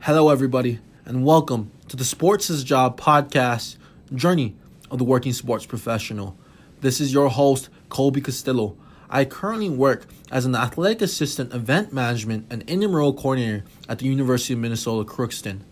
Hello, 0.00 0.30
everybody, 0.30 0.78
and 1.04 1.24
welcome 1.24 1.72
to 1.88 1.96
the 1.96 2.04
Sports 2.04 2.48
is 2.50 2.62
Job 2.62 2.98
podcast 2.98 3.76
journey 4.14 4.54
of 4.92 4.98
the 4.98 5.04
working 5.04 5.32
sports 5.32 5.66
professional. 5.66 6.38
This 6.80 7.00
is 7.00 7.12
your 7.12 7.28
host, 7.28 7.68
Colby 7.88 8.20
Castillo. 8.20 8.76
I 9.10 9.24
currently 9.24 9.68
work 9.68 10.06
as 10.30 10.46
an 10.46 10.54
athletic 10.54 11.02
assistant, 11.02 11.52
event 11.52 11.92
management, 11.92 12.46
and 12.48 12.62
intramural 12.62 13.12
coordinator 13.12 13.64
at 13.88 13.98
the 13.98 14.06
University 14.06 14.54
of 14.54 14.60
Minnesota 14.60 15.06
Crookston. 15.06 15.62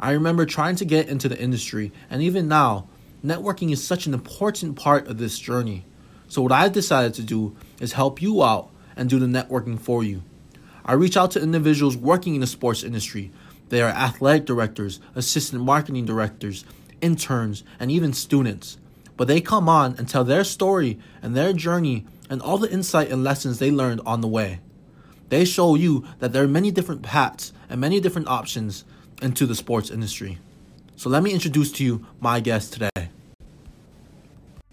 I 0.00 0.12
remember 0.12 0.46
trying 0.46 0.76
to 0.76 0.86
get 0.86 1.08
into 1.08 1.28
the 1.28 1.38
industry, 1.38 1.92
and 2.08 2.22
even 2.22 2.48
now, 2.48 2.88
networking 3.24 3.70
is 3.70 3.86
such 3.86 4.06
an 4.06 4.14
important 4.14 4.76
part 4.76 5.06
of 5.08 5.18
this 5.18 5.38
journey. 5.38 5.84
So, 6.26 6.40
what 6.40 6.52
I've 6.52 6.72
decided 6.72 7.14
to 7.14 7.22
do 7.22 7.54
is 7.80 7.92
help 7.92 8.22
you 8.22 8.42
out 8.42 8.70
and 8.96 9.10
do 9.10 9.18
the 9.18 9.26
networking 9.26 9.78
for 9.78 10.02
you. 10.02 10.22
I 10.86 10.92
reach 10.92 11.16
out 11.16 11.30
to 11.32 11.42
individuals 11.42 11.96
working 11.96 12.34
in 12.34 12.42
the 12.42 12.46
sports 12.46 12.82
industry. 12.82 13.30
They 13.68 13.82
are 13.82 13.88
athletic 13.88 14.44
directors, 14.44 15.00
assistant 15.14 15.62
marketing 15.62 16.04
directors, 16.04 16.64
interns, 17.00 17.64
and 17.80 17.90
even 17.90 18.12
students. 18.12 18.78
But 19.16 19.28
they 19.28 19.40
come 19.40 19.68
on 19.68 19.94
and 19.96 20.08
tell 20.08 20.24
their 20.24 20.44
story 20.44 20.98
and 21.22 21.36
their 21.36 21.52
journey 21.52 22.06
and 22.28 22.42
all 22.42 22.58
the 22.58 22.70
insight 22.70 23.10
and 23.10 23.22
lessons 23.22 23.58
they 23.58 23.70
learned 23.70 24.00
on 24.06 24.20
the 24.20 24.28
way. 24.28 24.60
They 25.28 25.44
show 25.44 25.74
you 25.74 26.04
that 26.18 26.32
there 26.32 26.44
are 26.44 26.48
many 26.48 26.70
different 26.70 27.02
paths 27.02 27.52
and 27.68 27.80
many 27.80 28.00
different 28.00 28.28
options 28.28 28.84
into 29.22 29.46
the 29.46 29.54
sports 29.54 29.90
industry. 29.90 30.38
So 30.96 31.08
let 31.10 31.22
me 31.22 31.32
introduce 31.32 31.72
to 31.72 31.84
you 31.84 32.06
my 32.20 32.40
guest 32.40 32.72
today. 32.72 33.08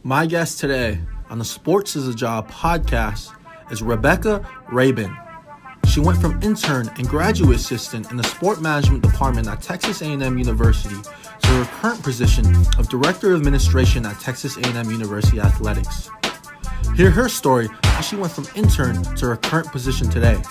My 0.03 0.26
guest 0.26 0.59
today 0.59 1.00
on 1.30 1.39
the 1.39 1.45
Sports 1.45 1.95
is 1.95 2.08
a 2.08 2.14
Job 2.14 2.50
podcast 2.52 3.34
is 3.72 3.81
Rebecca 3.81 4.48
Rabin. 4.72 5.16
She 5.91 6.00
went 6.00 6.22
from 6.22 6.41
intern 6.41 6.90
and 6.98 7.05
graduate 7.05 7.58
assistant 7.58 8.12
in 8.12 8.16
the 8.16 8.23
sport 8.23 8.62
management 8.62 9.04
department 9.04 9.50
at 9.50 9.62
Texas 9.62 10.02
A&M 10.02 10.38
University 10.38 10.95
to 10.95 11.48
her 11.50 11.66
current 11.66 12.02
position 12.02 12.45
of 12.78 12.88
director 12.88 13.34
of 13.34 13.42
administration 13.42 14.06
at 14.06 14.17
Texas 14.22 14.56
A&M 14.56 14.89
University 14.89 15.42
Athletics. 15.42 16.09
Hear 16.95 17.12
her 17.12 17.28
story 17.28 17.67
how 17.84 18.00
she 18.00 18.16
went 18.16 18.31
from 18.31 18.47
intern 18.56 19.03
to 19.17 19.25
her 19.25 19.36
current 19.36 19.67
position 19.67 20.09
today. 20.09 20.42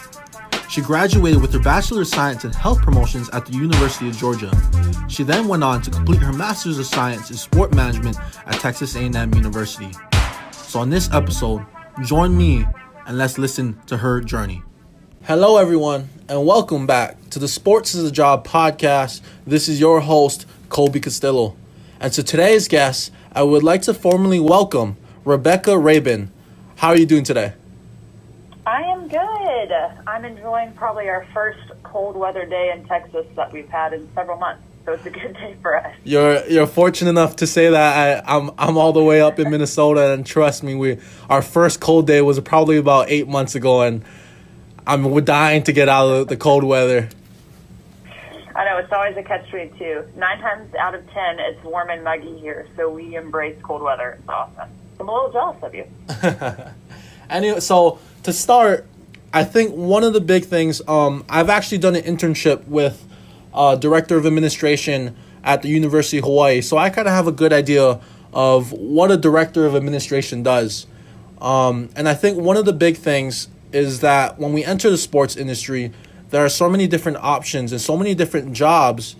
She 0.68 0.82
graduated 0.82 1.40
with 1.40 1.54
her 1.54 1.58
Bachelor 1.58 2.02
of 2.02 2.08
Science 2.08 2.44
in 2.44 2.52
Health 2.52 2.82
Promotions 2.82 3.30
at 3.30 3.46
the 3.46 3.52
University 3.54 4.10
of 4.10 4.18
Georgia. 4.18 4.52
She 5.08 5.22
then 5.22 5.48
went 5.48 5.64
on 5.64 5.80
to 5.80 5.90
complete 5.90 6.20
her 6.20 6.34
Master's 6.34 6.78
of 6.78 6.84
Science 6.84 7.30
in 7.30 7.38
Sport 7.38 7.74
Management 7.74 8.18
at 8.44 8.60
Texas 8.60 8.94
A&M 8.94 9.34
University. 9.34 9.90
So 10.52 10.80
on 10.80 10.90
this 10.90 11.10
episode, 11.14 11.64
join 12.04 12.36
me 12.36 12.66
and 13.06 13.16
let's 13.16 13.38
listen 13.38 13.80
to 13.86 13.96
her 13.96 14.20
journey. 14.20 14.62
Hello 15.24 15.58
everyone 15.58 16.08
and 16.30 16.46
welcome 16.46 16.86
back 16.86 17.28
to 17.28 17.38
the 17.38 17.46
Sports 17.46 17.94
is 17.94 18.08
a 18.08 18.10
Job 18.10 18.46
podcast. 18.46 19.20
This 19.46 19.68
is 19.68 19.78
your 19.78 20.00
host, 20.00 20.46
Colby 20.70 20.98
Castillo. 20.98 21.54
And 22.00 22.10
to 22.14 22.22
today's 22.22 22.68
guest, 22.68 23.12
I 23.32 23.42
would 23.42 23.62
like 23.62 23.82
to 23.82 23.92
formally 23.92 24.40
welcome 24.40 24.96
Rebecca 25.26 25.78
Rabin. 25.78 26.32
How 26.76 26.88
are 26.88 26.96
you 26.96 27.04
doing 27.04 27.22
today? 27.22 27.52
I 28.66 28.80
am 28.80 29.08
good. 29.08 29.72
I'm 30.06 30.24
enjoying 30.24 30.72
probably 30.72 31.10
our 31.10 31.26
first 31.34 31.70
cold 31.82 32.16
weather 32.16 32.46
day 32.46 32.72
in 32.74 32.86
Texas 32.86 33.26
that 33.36 33.52
we've 33.52 33.68
had 33.68 33.92
in 33.92 34.08
several 34.14 34.38
months. 34.38 34.62
So 34.86 34.94
it's 34.94 35.04
a 35.04 35.10
good 35.10 35.34
day 35.34 35.54
for 35.60 35.76
us. 35.76 35.94
You're 36.02 36.46
you're 36.46 36.66
fortunate 36.66 37.10
enough 37.10 37.36
to 37.36 37.46
say 37.46 37.68
that. 37.68 38.24
I, 38.26 38.36
I'm 38.36 38.50
I'm 38.56 38.78
all 38.78 38.94
the 38.94 39.04
way 39.04 39.20
up 39.20 39.38
in 39.38 39.50
Minnesota, 39.50 40.14
and 40.14 40.24
trust 40.24 40.62
me, 40.62 40.74
we 40.74 40.98
our 41.28 41.42
first 41.42 41.78
cold 41.78 42.06
day 42.06 42.22
was 42.22 42.40
probably 42.40 42.78
about 42.78 43.10
eight 43.10 43.28
months 43.28 43.54
ago, 43.54 43.82
and 43.82 44.02
I'm 44.90 45.04
we're 45.04 45.20
dying 45.20 45.62
to 45.62 45.72
get 45.72 45.88
out 45.88 46.08
of 46.08 46.26
the 46.26 46.36
cold 46.36 46.64
weather. 46.64 47.08
I 48.56 48.64
know 48.64 48.78
it's 48.78 48.92
always 48.92 49.16
a 49.16 49.22
catch 49.22 49.48
twenty 49.48 49.70
two. 49.78 50.04
Nine 50.16 50.40
times 50.40 50.74
out 50.74 50.96
of 50.96 51.08
ten, 51.12 51.38
it's 51.38 51.62
warm 51.62 51.90
and 51.90 52.02
muggy 52.02 52.36
here, 52.40 52.66
so 52.76 52.90
we 52.90 53.14
embrace 53.14 53.56
cold 53.62 53.82
weather. 53.82 54.16
It's 54.18 54.28
awesome. 54.28 54.68
I'm 54.98 55.08
a 55.08 55.12
little 55.12 55.30
jealous 55.30 55.62
of 55.62 55.76
you. 55.76 55.86
anyway, 57.30 57.60
so 57.60 58.00
to 58.24 58.32
start, 58.32 58.84
I 59.32 59.44
think 59.44 59.76
one 59.76 60.02
of 60.02 60.12
the 60.12 60.20
big 60.20 60.46
things, 60.46 60.82
um, 60.88 61.24
I've 61.28 61.50
actually 61.50 61.78
done 61.78 61.94
an 61.94 62.02
internship 62.02 62.66
with 62.66 63.06
uh, 63.54 63.76
director 63.76 64.16
of 64.16 64.26
administration 64.26 65.16
at 65.44 65.62
the 65.62 65.68
University 65.68 66.18
of 66.18 66.24
Hawaii, 66.24 66.62
so 66.62 66.76
I 66.76 66.90
kind 66.90 67.06
of 67.06 67.14
have 67.14 67.28
a 67.28 67.32
good 67.32 67.52
idea 67.52 68.00
of 68.32 68.72
what 68.72 69.12
a 69.12 69.16
director 69.16 69.66
of 69.66 69.76
administration 69.76 70.42
does. 70.42 70.88
Um, 71.40 71.90
and 71.94 72.08
I 72.08 72.14
think 72.14 72.38
one 72.38 72.56
of 72.56 72.64
the 72.64 72.72
big 72.72 72.96
things 72.96 73.46
is 73.72 74.00
that 74.00 74.38
when 74.38 74.52
we 74.52 74.64
enter 74.64 74.90
the 74.90 74.98
sports 74.98 75.36
industry, 75.36 75.92
there 76.30 76.44
are 76.44 76.48
so 76.48 76.68
many 76.68 76.86
different 76.86 77.18
options 77.18 77.72
and 77.72 77.80
so 77.80 77.96
many 77.96 78.14
different 78.14 78.52
jobs 78.52 79.16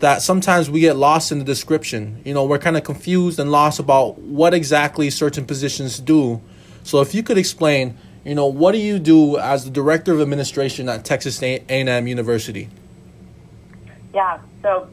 that 0.00 0.22
sometimes 0.22 0.68
we 0.68 0.80
get 0.80 0.96
lost 0.96 1.32
in 1.32 1.38
the 1.38 1.44
description. 1.44 2.20
You 2.24 2.34
know, 2.34 2.44
we're 2.44 2.58
kind 2.58 2.76
of 2.76 2.84
confused 2.84 3.38
and 3.38 3.50
lost 3.50 3.78
about 3.78 4.18
what 4.18 4.54
exactly 4.54 5.10
certain 5.10 5.46
positions 5.46 5.98
do. 5.98 6.40
So 6.82 7.00
if 7.00 7.14
you 7.14 7.22
could 7.22 7.38
explain, 7.38 7.96
you 8.24 8.34
know, 8.34 8.46
what 8.46 8.72
do 8.72 8.78
you 8.78 8.98
do 8.98 9.38
as 9.38 9.64
the 9.64 9.70
director 9.70 10.12
of 10.12 10.20
administration 10.20 10.88
at 10.88 11.04
Texas 11.04 11.42
A&M 11.42 12.06
University? 12.06 12.68
Yeah, 14.12 14.40
so 14.62 14.88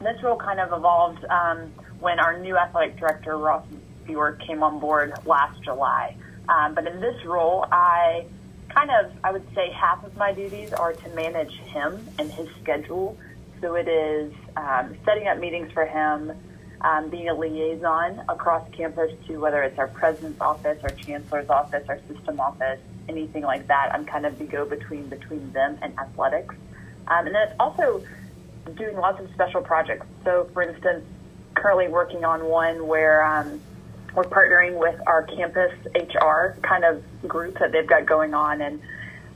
this 0.00 0.22
role 0.22 0.36
kind 0.36 0.60
of 0.60 0.72
evolved 0.72 1.24
um, 1.26 1.72
when 2.00 2.18
our 2.18 2.38
new 2.38 2.56
athletic 2.56 2.98
director, 2.98 3.36
Ross 3.36 3.64
Bjork, 4.06 4.40
came 4.46 4.62
on 4.62 4.78
board 4.78 5.12
last 5.24 5.62
July. 5.62 6.16
Um, 6.48 6.74
but 6.74 6.86
in 6.86 7.00
this 7.00 7.24
role, 7.24 7.66
I 7.70 8.26
kind 8.76 8.90
of, 8.90 9.10
I 9.24 9.32
would 9.32 9.46
say 9.54 9.70
half 9.70 10.04
of 10.04 10.16
my 10.18 10.32
duties 10.32 10.72
are 10.74 10.92
to 10.92 11.08
manage 11.10 11.54
him 11.60 12.06
and 12.18 12.30
his 12.30 12.46
schedule. 12.60 13.16
So 13.62 13.74
it 13.74 13.88
is 13.88 14.34
um, 14.54 14.94
setting 15.06 15.28
up 15.28 15.38
meetings 15.38 15.72
for 15.72 15.86
him, 15.86 16.32
um, 16.82 17.08
being 17.08 17.30
a 17.30 17.34
liaison 17.34 18.22
across 18.28 18.68
campus 18.72 19.12
to 19.28 19.38
whether 19.38 19.62
it's 19.62 19.78
our 19.78 19.88
president's 19.88 20.42
office, 20.42 20.78
our 20.82 20.90
chancellor's 20.90 21.48
office, 21.48 21.88
our 21.88 21.98
system 22.06 22.38
office, 22.38 22.78
anything 23.08 23.44
like 23.44 23.66
that. 23.68 23.92
I'm 23.94 24.04
kind 24.04 24.26
of 24.26 24.38
the 24.38 24.44
go-between 24.44 25.08
between 25.08 25.52
them 25.52 25.78
and 25.80 25.98
athletics. 25.98 26.54
Um, 27.08 27.26
and 27.26 27.34
then 27.34 27.48
it's 27.48 27.56
also 27.58 28.04
doing 28.74 28.96
lots 28.96 29.20
of 29.20 29.30
special 29.32 29.62
projects. 29.62 30.06
So, 30.22 30.50
for 30.52 30.62
instance, 30.62 31.06
currently 31.54 31.88
working 31.88 32.26
on 32.26 32.44
one 32.44 32.86
where 32.86 33.24
um, 33.24 33.62
we're 34.16 34.24
partnering 34.24 34.78
with 34.78 34.98
our 35.06 35.24
campus 35.24 35.72
HR 35.94 36.58
kind 36.62 36.84
of 36.84 37.04
group 37.28 37.58
that 37.58 37.70
they've 37.70 37.86
got 37.86 38.06
going 38.06 38.32
on 38.32 38.62
and 38.62 38.80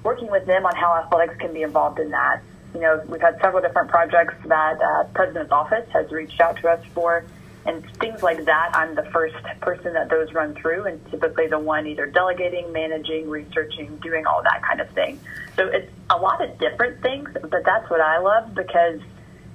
working 0.02 0.30
with 0.30 0.46
them 0.46 0.64
on 0.64 0.74
how 0.74 0.96
athletics 0.96 1.36
can 1.38 1.52
be 1.52 1.62
involved 1.62 2.00
in 2.00 2.10
that. 2.10 2.40
You 2.72 2.80
know, 2.80 3.02
we've 3.06 3.20
had 3.20 3.38
several 3.42 3.60
different 3.60 3.90
projects 3.90 4.34
that 4.46 4.80
uh, 4.80 5.04
President's 5.12 5.52
office 5.52 5.86
has 5.92 6.10
reached 6.10 6.40
out 6.40 6.56
to 6.62 6.68
us 6.68 6.82
for, 6.94 7.26
and 7.66 7.84
things 7.98 8.22
like 8.22 8.46
that. 8.46 8.70
I'm 8.72 8.94
the 8.94 9.04
first 9.12 9.36
person 9.60 9.92
that 9.92 10.08
those 10.08 10.32
run 10.32 10.54
through, 10.54 10.86
and 10.86 11.04
typically 11.10 11.46
the 11.46 11.58
one 11.58 11.86
either 11.86 12.06
delegating, 12.06 12.72
managing, 12.72 13.28
researching, 13.28 13.96
doing 13.96 14.24
all 14.24 14.42
that 14.44 14.62
kind 14.62 14.80
of 14.80 14.88
thing. 14.90 15.20
So 15.56 15.66
it's 15.66 15.92
a 16.08 16.16
lot 16.16 16.42
of 16.42 16.58
different 16.58 17.02
things, 17.02 17.28
but 17.34 17.64
that's 17.66 17.90
what 17.90 18.00
I 18.00 18.18
love 18.18 18.54
because 18.54 19.00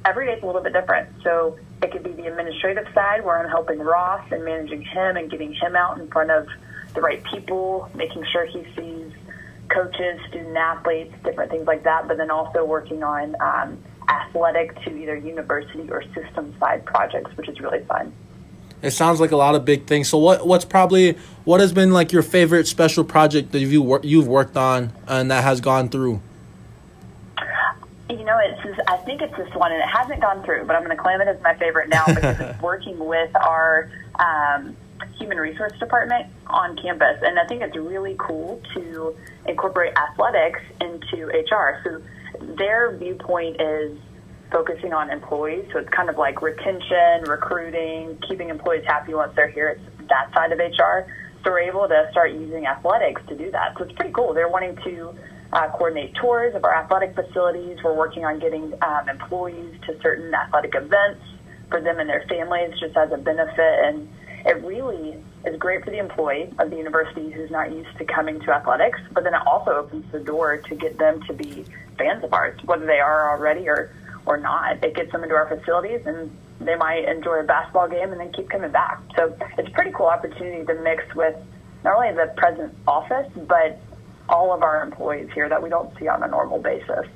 every 0.06 0.28
day 0.28 0.34
is 0.34 0.44
a 0.44 0.46
little 0.46 0.62
bit 0.62 0.74
different. 0.74 1.10
So 1.24 1.58
it 1.82 1.92
could 1.92 2.04
be 2.04 2.12
the 2.12 2.28
administrative 2.28 2.88
side 2.94 3.24
where 3.24 3.38
I'm 3.38 3.50
helping 3.50 3.80
Ross 3.80 4.26
and 4.32 4.44
managing 4.44 4.82
him 4.82 5.18
and 5.18 5.30
getting 5.30 5.54
him 5.54 5.76
out 5.76 6.00
in 6.00 6.08
front 6.08 6.32
of 6.32 6.48
the 6.94 7.02
right 7.02 7.24
people, 7.24 7.90
making 7.94 8.26
sure 8.32 8.46
he 8.46 8.66
sees 8.76 9.12
coaches, 9.70 10.20
student 10.30 10.56
athletes, 10.56 11.14
different 11.24 11.52
things 11.52 11.68
like 11.68 11.84
that, 11.84 12.08
but 12.08 12.18
then 12.18 12.32
also 12.32 12.64
working 12.64 13.04
on 13.04 13.36
um, 13.42 13.78
athletic 14.08 14.76
to 14.84 14.96
either 14.96 15.16
university 15.16 15.90
or 15.90 16.04
system 16.14 16.56
side 16.60 16.86
projects, 16.86 17.36
which 17.38 17.50
is 17.50 17.60
really 17.60 17.84
fun. 17.86 18.14
It 18.82 18.92
sounds 18.92 19.20
like 19.20 19.32
a 19.32 19.38
lot 19.38 19.56
of 19.56 19.66
big 19.66 19.88
things. 19.88 20.10
So 20.10 20.18
what 20.18 20.46
what's 20.46 20.66
probably 20.66 21.14
what 21.44 21.60
has 21.60 21.74
been 21.74 21.92
like 21.92 22.12
your 22.12 22.22
favorite 22.22 22.68
special 22.68 23.04
project 23.04 23.52
that 23.52 23.60
you 23.60 24.00
you've 24.04 24.28
worked 24.28 24.58
on 24.58 24.94
and 25.08 25.32
that 25.32 25.44
has 25.44 25.60
gone 25.60 25.90
through? 25.90 26.22
You 28.10 28.24
know, 28.24 28.38
it's 28.38 28.62
just, 28.64 28.80
I 28.88 28.98
think 28.98 29.22
it's 29.22 29.36
this 29.36 29.54
one, 29.56 29.72
and 29.72 29.82
it 29.82 29.88
hasn't 29.88 30.22
gone 30.22 30.44
through, 30.44 30.66
but 30.66 30.76
I'm 30.76 30.84
going 30.84 30.96
to 30.96 31.02
claim 31.02 31.22
it 31.22 31.28
as 31.28 31.42
my 31.42 31.56
favorite 31.56 31.90
now 31.90 32.06
because 32.06 32.40
it's 32.40 32.62
working 32.62 33.00
with 33.00 33.36
our 33.36 33.90
um, 34.20 34.76
human 35.18 35.40
resource 35.40 35.74
department 35.80 36.28
on 36.48 36.78
campus, 36.78 37.18
and 37.24 37.40
I 37.40 37.46
think 37.48 37.62
it's 37.64 37.76
really 37.76 38.16
cool 38.20 38.62
to 38.76 39.16
incorporate 39.48 39.94
athletics 39.98 40.60
into 40.82 41.28
HR. 41.28 41.82
So 41.84 42.02
their 42.58 42.96
viewpoint 42.96 43.60
is 43.60 43.98
focusing 44.52 44.94
on 44.94 45.10
employees, 45.10 45.68
so 45.74 45.80
it's 45.80 45.90
kind 45.90 46.10
of 46.10 46.18
like 46.18 46.42
retention, 46.42 47.24
recruiting, 47.28 48.18
keeping 48.28 48.50
employees 48.50 48.86
happy 48.86 49.14
once 49.14 49.34
they're 49.36 49.48
here. 49.48 49.70
It's 49.70 50.08
that 50.10 50.32
side 50.34 50.52
of 50.52 50.60
HR. 50.60 51.12
So 51.44 51.52
we're 51.52 51.60
able 51.60 51.88
to 51.88 52.08
start 52.12 52.32
using 52.34 52.66
athletics 52.66 53.22
to 53.30 53.36
do 53.36 53.52
that. 53.52 53.76
So 53.78 53.84
it's 53.84 53.94
pretty 53.94 54.12
cool. 54.12 54.34
They're 54.34 54.50
wanting 54.50 54.76
to 54.84 55.16
uh, 55.54 55.70
coordinate 55.70 56.16
tours 56.16 56.56
of 56.56 56.64
our 56.64 56.76
athletic 56.76 57.16
facilities. 57.16 57.78
We're 57.84 57.96
working 57.96 58.26
on 58.26 58.40
getting 58.40 58.74
um, 58.82 59.10
employees 59.10 59.80
to 59.88 60.00
certain 60.02 60.34
athletic 60.34 60.76
events 60.76 61.22
for 61.70 61.82
them 61.82 62.00
and 62.00 62.10
their 62.10 62.26
families 62.28 62.80
just 62.80 62.96
as 62.96 63.12
a 63.12 63.18
benefit. 63.18 63.86
And 63.86 64.10
it 64.46 64.64
really 64.64 65.18
is 65.46 65.58
great 65.58 65.84
for 65.84 65.92
the 65.92 66.00
employee 66.00 66.54
of 66.60 66.70
the 66.70 66.78
university 66.78 67.32
who's 67.32 67.52
not 67.52 67.72
used 67.72 67.98
to 67.98 68.06
coming 68.06 68.40
to 68.42 68.52
athletics, 68.52 69.00
but 69.12 69.24
then 69.24 69.34
it 69.34 69.42
also 69.46 69.72
opens 69.72 70.12
the 70.12 70.20
door 70.20 70.58
to 70.58 70.76
get 70.76 70.98
them 70.98 71.22
to 71.24 71.34
be 71.34 71.66
fans 71.98 72.24
of 72.24 72.34
ours, 72.34 72.60
whether 72.66 72.86
they 72.86 73.00
are 73.00 73.36
already 73.36 73.68
or 73.68 73.92
or 74.26 74.38
not. 74.38 74.84
It 74.84 74.96
gets 74.96 75.12
them 75.12 75.24
into 75.24 75.36
our 75.36 75.48
facilities 75.48 76.02
and 76.06 76.36
they 76.60 76.76
might 76.76 77.08
enjoy 77.08 77.42
a 77.42 77.44
basketball 77.44 77.88
game 77.88 78.12
and 78.12 78.20
then 78.20 78.32
keep 78.32 78.50
coming 78.50 78.72
back. 78.72 79.00
So 79.16 79.36
it's 79.58 79.68
a 79.68 79.72
pretty 79.72 79.92
cool 79.92 80.08
opportunity 80.08 80.66
to 80.66 80.74
mix 80.82 81.04
with 81.16 81.36
not 81.84 81.96
only 81.98 82.12
the 82.14 82.34
present 82.36 82.74
office, 82.88 83.32
but 83.48 83.80
all 84.30 84.54
of 84.54 84.64
our 84.64 84.84
employees 84.84 85.30
here 85.34 85.50
that 85.50 85.62
we 85.62 85.70
don't 85.70 85.98
see 86.00 86.08
on 86.08 86.24
a 86.24 86.28
normal 86.28 86.60
basis. 86.60 87.08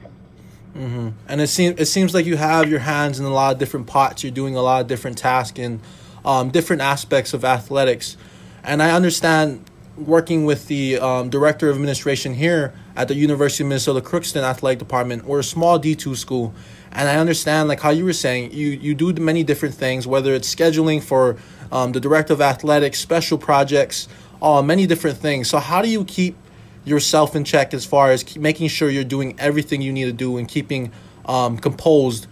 Mm-hmm. 0.76 1.10
And 1.28 1.42
it 1.42 1.48
seems 1.48 1.80
it 1.80 1.86
seems 1.88 2.14
like 2.14 2.26
you 2.26 2.38
have 2.38 2.70
your 2.70 2.80
hands 2.80 3.20
in 3.20 3.26
a 3.26 3.34
lot 3.34 3.54
of 3.54 3.60
different 3.60 3.88
pots. 3.88 4.24
You're 4.24 4.32
doing 4.32 4.56
a 4.56 4.62
lot 4.62 4.82
of 4.82 4.88
different 4.88 5.18
tasks 5.18 5.58
in 5.58 5.82
um, 6.24 6.52
different 6.52 6.82
aspects 6.82 7.34
of 7.34 7.44
athletics. 7.44 8.18
And 8.64 8.84
I 8.84 8.92
understand 8.92 9.66
working 9.98 10.46
with 10.46 10.68
the 10.68 10.98
um, 11.00 11.30
director 11.30 11.70
of 11.70 11.76
administration 11.76 12.34
here 12.36 12.74
at 12.96 13.08
the 13.08 13.16
University 13.16 13.64
of 13.64 13.70
Minnesota 13.70 14.02
Crookston 14.02 14.44
Athletic 14.44 14.80
Department. 14.80 15.26
We're 15.26 15.40
a 15.40 15.44
small 15.44 15.80
D2 15.80 16.16
school, 16.16 16.54
and 16.92 17.10
I 17.10 17.18
understand 17.18 17.68
like 17.68 17.80
how 17.80 17.90
you 17.90 18.06
were 18.06 18.14
saying 18.14 18.52
you 18.52 18.70
you 18.70 18.94
do 18.94 19.12
many 19.14 19.44
different 19.44 19.76
things, 19.76 20.06
whether 20.06 20.34
it's 20.34 20.54
scheduling 20.54 21.02
for 21.02 21.38
um, 21.72 21.92
the 21.92 22.00
director 22.00 22.34
of 22.34 22.42
athletics, 22.42 23.00
special 23.00 23.38
projects, 23.38 24.08
uh, 24.42 24.62
many 24.62 24.86
different 24.86 25.18
things. 25.18 25.50
So 25.50 25.60
how 25.60 25.82
do 25.82 25.90
you 25.90 26.06
keep 26.06 26.36
yourself 26.90 27.36
in 27.36 27.44
check 27.44 27.74
as 27.74 27.86
far 27.86 28.12
as 28.12 28.36
making 28.38 28.68
sure 28.68 28.90
you're 28.90 29.04
doing 29.04 29.36
everything 29.40 29.82
you 29.82 29.92
need 29.92 30.06
to 30.06 30.14
do 30.14 30.38
and 30.38 30.48
keeping 30.48 30.92
um, 31.26 31.58
composed 31.58 32.28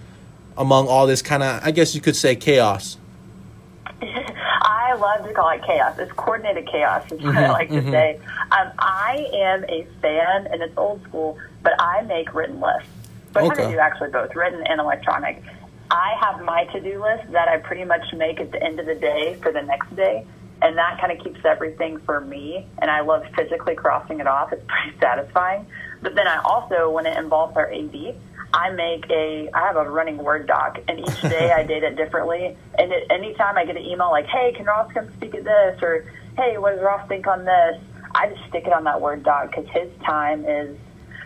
among 0.57 0.87
all 0.87 1.05
this 1.05 1.21
kind 1.21 1.43
of, 1.43 1.61
I 1.63 1.71
guess 1.71 1.93
you 1.93 2.01
could 2.01 2.15
say, 2.15 2.35
chaos? 2.35 2.97
I 4.01 4.93
love 4.93 5.27
to 5.27 5.33
call 5.33 5.49
it 5.49 5.63
chaos. 5.63 5.97
It's 5.99 6.11
coordinated 6.13 6.67
chaos, 6.67 7.05
is 7.05 7.11
what 7.21 7.35
mm-hmm, 7.35 7.37
I 7.37 7.49
like 7.49 7.69
to 7.69 7.75
mm-hmm. 7.75 7.91
say. 7.91 8.19
Um, 8.51 8.71
I 8.79 9.27
am 9.33 9.65
a 9.65 9.85
fan, 10.01 10.47
and 10.47 10.61
it's 10.61 10.75
old 10.77 11.03
school, 11.03 11.37
but 11.61 11.73
I 11.79 12.01
make 12.03 12.33
written 12.33 12.59
lists. 12.59 12.89
So 13.33 13.51
I 13.51 13.71
do 13.71 13.77
actually 13.77 14.09
both 14.09 14.33
written 14.35 14.63
and 14.65 14.79
electronic. 14.79 15.43
I 15.91 16.15
have 16.19 16.43
my 16.43 16.65
to 16.65 16.81
do 16.81 17.01
list 17.01 17.31
that 17.31 17.47
I 17.47 17.57
pretty 17.57 17.83
much 17.83 18.13
make 18.13 18.39
at 18.39 18.51
the 18.51 18.61
end 18.61 18.79
of 18.79 18.85
the 18.85 18.95
day 18.95 19.35
for 19.41 19.51
the 19.51 19.61
next 19.61 19.95
day. 19.95 20.25
And 20.61 20.77
that 20.77 20.99
kind 20.99 21.11
of 21.17 21.23
keeps 21.23 21.39
everything 21.45 21.99
for 21.99 22.19
me. 22.21 22.65
And 22.79 22.89
I 22.89 23.01
love 23.01 23.23
physically 23.35 23.75
crossing 23.75 24.19
it 24.19 24.27
off. 24.27 24.51
It's 24.51 24.63
pretty 24.67 24.97
satisfying. 25.01 25.67
But 26.01 26.15
then 26.15 26.27
I 26.27 26.41
also, 26.43 26.89
when 26.89 27.05
it 27.05 27.17
involves 27.17 27.55
our 27.57 27.71
AD, 27.71 28.15
I 28.53 28.71
make 28.71 29.09
a, 29.09 29.49
I 29.53 29.67
have 29.67 29.75
a 29.75 29.89
running 29.89 30.17
Word 30.17 30.47
doc, 30.47 30.79
and 30.87 30.99
each 30.99 31.21
day 31.21 31.51
I 31.51 31.63
date 31.67 31.83
it 31.83 31.95
differently. 31.95 32.57
And 32.77 32.91
it, 32.91 33.07
anytime 33.09 33.57
I 33.57 33.65
get 33.65 33.77
an 33.77 33.83
email 33.83 34.09
like, 34.09 34.27
hey, 34.27 34.53
can 34.55 34.65
Ross 34.65 34.91
come 34.93 35.11
speak 35.17 35.35
at 35.35 35.43
this? 35.43 35.81
Or, 35.81 36.05
hey, 36.37 36.57
what 36.57 36.75
does 36.75 36.83
Ross 36.83 37.07
think 37.07 37.27
on 37.27 37.45
this? 37.45 37.81
I 38.15 38.29
just 38.29 38.47
stick 38.49 38.65
it 38.65 38.73
on 38.73 38.85
that 38.85 39.01
Word 39.01 39.23
doc 39.23 39.51
because 39.51 39.69
his 39.69 39.89
time 40.05 40.45
is 40.45 40.77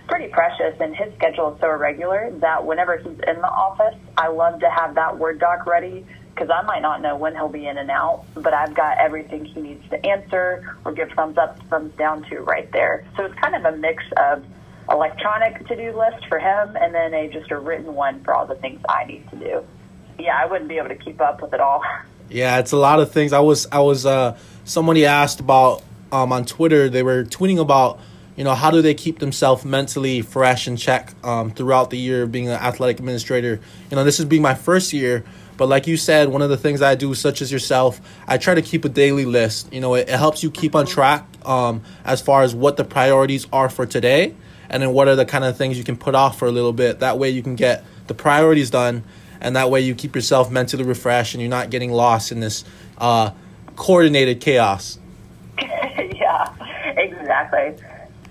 pretty 0.08 0.28
precious 0.28 0.76
and 0.82 0.96
his 0.96 1.14
schedule 1.16 1.54
is 1.54 1.62
so 1.62 1.68
irregular 1.68 2.32
that 2.40 2.66
whenever 2.66 2.98
he's 2.98 3.20
in 3.28 3.36
the 3.38 3.50
office, 3.50 3.98
I 4.18 4.28
love 4.28 4.60
to 4.60 4.70
have 4.70 4.96
that 4.96 5.18
Word 5.18 5.40
doc 5.40 5.66
ready 5.66 6.06
because 6.34 6.50
I 6.50 6.62
might 6.64 6.82
not 6.82 7.02
know 7.02 7.16
when 7.16 7.36
he'll 7.36 7.50
be 7.50 7.68
in 7.68 7.78
and 7.78 7.92
out, 7.92 8.26
but 8.36 8.54
I've 8.54 8.74
got 8.74 8.98
everything 8.98 9.46
he 9.46 9.62
needs 9.62 9.88
to 9.90 10.06
answer 10.06 10.76
or 10.86 10.92
give 10.92 11.10
thumbs 11.12 11.38
up, 11.38 11.60
thumbs 11.70 11.94
down 11.98 12.24
to 12.30 12.40
right 12.40 12.72
there. 12.72 13.06
So 13.18 13.26
it's 13.26 13.36
kind 13.36 13.56
of 13.56 13.74
a 13.74 13.78
mix 13.78 14.04
of 14.18 14.44
electronic 14.90 15.68
to-do 15.68 15.98
list 15.98 16.26
for 16.28 16.40
him 16.40 16.76
and 16.76 16.94
then 16.94 17.14
a 17.14 17.30
just 17.30 17.52
a 17.52 17.60
written 17.60 17.94
one 17.94 18.24
for 18.24 18.34
all 18.34 18.46
the 18.46 18.56
things 18.56 18.82
I 18.90 19.06
need 19.06 19.30
to 19.30 19.36
do. 19.36 19.64
Yeah, 20.20 20.38
I 20.38 20.46
wouldn't 20.46 20.70
be 20.70 20.78
able 20.78 20.90
to 20.90 20.96
keep 20.96 21.22
up 21.22 21.42
with 21.42 21.54
it 21.54 21.60
all. 21.60 21.84
Yeah, 22.34 22.60
it's 22.60 22.72
a 22.72 22.78
lot 22.78 23.02
of 23.02 23.12
things. 23.12 23.34
I 23.34 23.42
was 23.42 23.68
I 23.74 23.80
was 23.80 24.06
uh 24.06 24.38
somebody 24.64 25.06
asked 25.06 25.42
about 25.42 25.84
um 26.14 26.32
on 26.32 26.46
Twitter, 26.46 26.88
they 26.88 27.04
were 27.04 27.26
tweeting 27.26 27.60
about 27.60 28.00
you 28.36 28.44
know 28.44 28.56
how 28.56 28.72
do 28.72 28.82
they 28.82 28.94
keep 28.94 29.20
themselves 29.20 29.66
mentally 29.66 30.22
fresh 30.22 30.68
and 30.68 30.78
check 30.78 31.14
um, 31.24 31.52
throughout 31.52 31.90
the 31.90 31.98
year 31.98 32.24
of 32.24 32.32
being 32.32 32.48
an 32.48 32.54
athletic 32.54 33.00
administrator 33.00 33.60
you 33.90 33.96
know 33.96 34.04
this 34.04 34.20
is 34.20 34.26
being 34.26 34.42
my 34.42 34.56
first 34.56 34.94
year 34.94 35.24
but 35.62 35.70
like 35.70 35.86
you 35.86 35.96
said, 35.96 36.30
one 36.30 36.42
of 36.42 36.50
the 36.50 36.58
things 36.58 36.82
I 36.82 36.96
do, 36.96 37.14
such 37.14 37.40
as 37.40 37.52
yourself, 37.52 38.02
I 38.28 38.40
try 38.40 38.56
to 38.56 38.64
keep 38.64 38.84
a 38.84 38.90
daily 38.90 39.26
list. 39.26 39.72
You 39.72 39.80
know, 39.80 39.94
it, 39.94 40.10
it 40.10 40.18
helps 40.18 40.42
you 40.42 40.50
keep 40.50 40.74
on 40.74 40.88
track 40.88 41.24
um, 41.46 41.84
as 42.04 42.20
far 42.20 42.42
as 42.42 42.56
what 42.56 42.78
the 42.78 42.84
priorities 42.84 43.46
are 43.54 43.70
for 43.70 43.86
today, 43.86 44.34
and 44.72 44.82
then 44.82 44.92
what 44.92 45.08
are 45.08 45.16
the 45.16 45.24
kind 45.24 45.44
of 45.44 45.56
things 45.56 45.78
you 45.78 45.84
can 45.84 45.98
put 45.98 46.16
off 46.16 46.40
for 46.40 46.48
a 46.48 46.52
little 46.52 46.74
bit. 46.74 47.02
That 47.02 47.20
way, 47.20 47.30
you 47.30 47.44
can 47.44 47.54
get 47.54 47.86
the 48.08 48.16
priorities 48.16 48.72
done, 48.72 49.04
and 49.40 49.56
that 49.56 49.70
way 49.70 49.82
you 49.82 49.94
keep 49.94 50.16
yourself 50.16 50.50
mentally 50.50 50.84
refreshed, 50.84 51.36
and 51.36 51.44
you're 51.44 51.50
not 51.52 51.70
getting 51.70 51.92
lost 51.92 52.32
in 52.32 52.40
this 52.40 52.66
uh, 52.98 53.30
coordinated 53.76 54.42
chaos. 54.42 54.98
yeah, 55.60 56.56
exactly. 56.98 57.76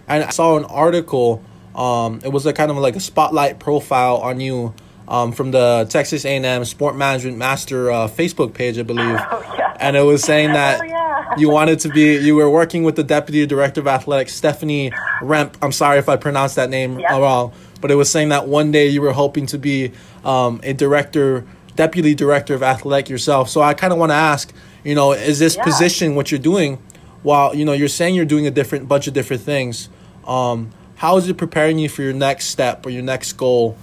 And 0.09 0.25
I 0.25 0.31
saw 0.31 0.57
an 0.57 0.65
article. 0.65 1.45
Um, 1.77 2.23
it 2.25 2.33
was 2.33 2.45
a 2.47 2.53
kind 2.53 2.73
of 2.73 2.77
like 2.79 2.97
a 2.97 3.01
spotlight 3.01 3.61
profile 3.61 4.17
on 4.17 4.41
you 4.41 4.75
um, 5.11 5.33
from 5.33 5.51
the 5.51 5.87
Texas 5.91 6.25
A&M 6.25 6.65
Sport 6.65 6.97
Management 6.97 7.37
Master 7.37 7.91
uh, 7.91 8.09
Facebook 8.09 8.55
page, 8.55 8.79
I 8.79 8.83
believe. 8.83 9.21
Oh, 9.33 9.55
yeah. 9.57 9.77
And 9.81 9.97
it 9.97 10.03
was 10.03 10.23
saying 10.23 10.53
that 10.53 10.81
oh, 10.81 10.85
yeah. 10.85 11.35
you 11.39 11.51
wanted 11.51 11.81
to 11.81 11.89
be, 11.89 12.17
you 12.19 12.37
were 12.37 12.51
working 12.51 12.85
with 12.85 12.97
the 12.97 13.03
Deputy 13.03 13.47
Director 13.47 13.81
of 13.81 13.87
Athletics, 13.87 14.35
Stephanie 14.35 14.91
Rempe. 15.21 15.55
I'm 15.63 15.73
sorry 15.73 15.99
if 15.99 16.09
I 16.09 16.17
pronounced 16.17 16.57
that 16.57 16.69
name 16.69 16.97
wrong, 16.97 17.53
but 17.81 17.91
it 17.91 17.95
was 17.95 18.11
saying 18.11 18.29
that 18.29 18.47
one 18.47 18.71
day 18.71 18.89
you 18.89 19.01
were 19.01 19.13
hoping 19.13 19.47
to 19.47 19.59
be 19.59 19.93
um, 20.25 20.61
a 20.63 20.75
director, 20.75 21.47
Deputy 21.77 22.15
Director 22.15 22.55
of 22.55 22.63
Athletic 22.63 23.09
yourself. 23.09 23.49
So 23.49 23.63
I 23.63 23.75
kind 23.75 23.93
of 23.93 23.99
want 23.99 24.11
to 24.11 24.17
ask, 24.17 24.53
you 24.85 24.95
know, 24.95 25.13
is 25.13 25.39
this 25.39 25.57
position 25.57 26.15
what 26.15 26.31
you're 26.31 26.41
doing? 26.41 26.79
While 27.23 27.55
you 27.55 27.65
know 27.65 27.73
you're 27.73 27.89
saying 27.89 28.15
you're 28.15 28.25
doing 28.25 28.47
a 28.47 28.51
different 28.51 28.89
bunch 28.89 29.07
of 29.07 29.15
different 29.15 29.43
things, 29.43 29.89
um, 30.27 30.71
how 30.97 31.17
is 31.17 31.29
it 31.29 31.37
preparing 31.37 31.79
you 31.79 31.89
for 31.89 32.03
your 32.03 32.13
next 32.13 32.47
step 32.47 32.85
or 32.87 32.91
your 32.91 33.03
next 33.03 33.35
goal 33.35 33.77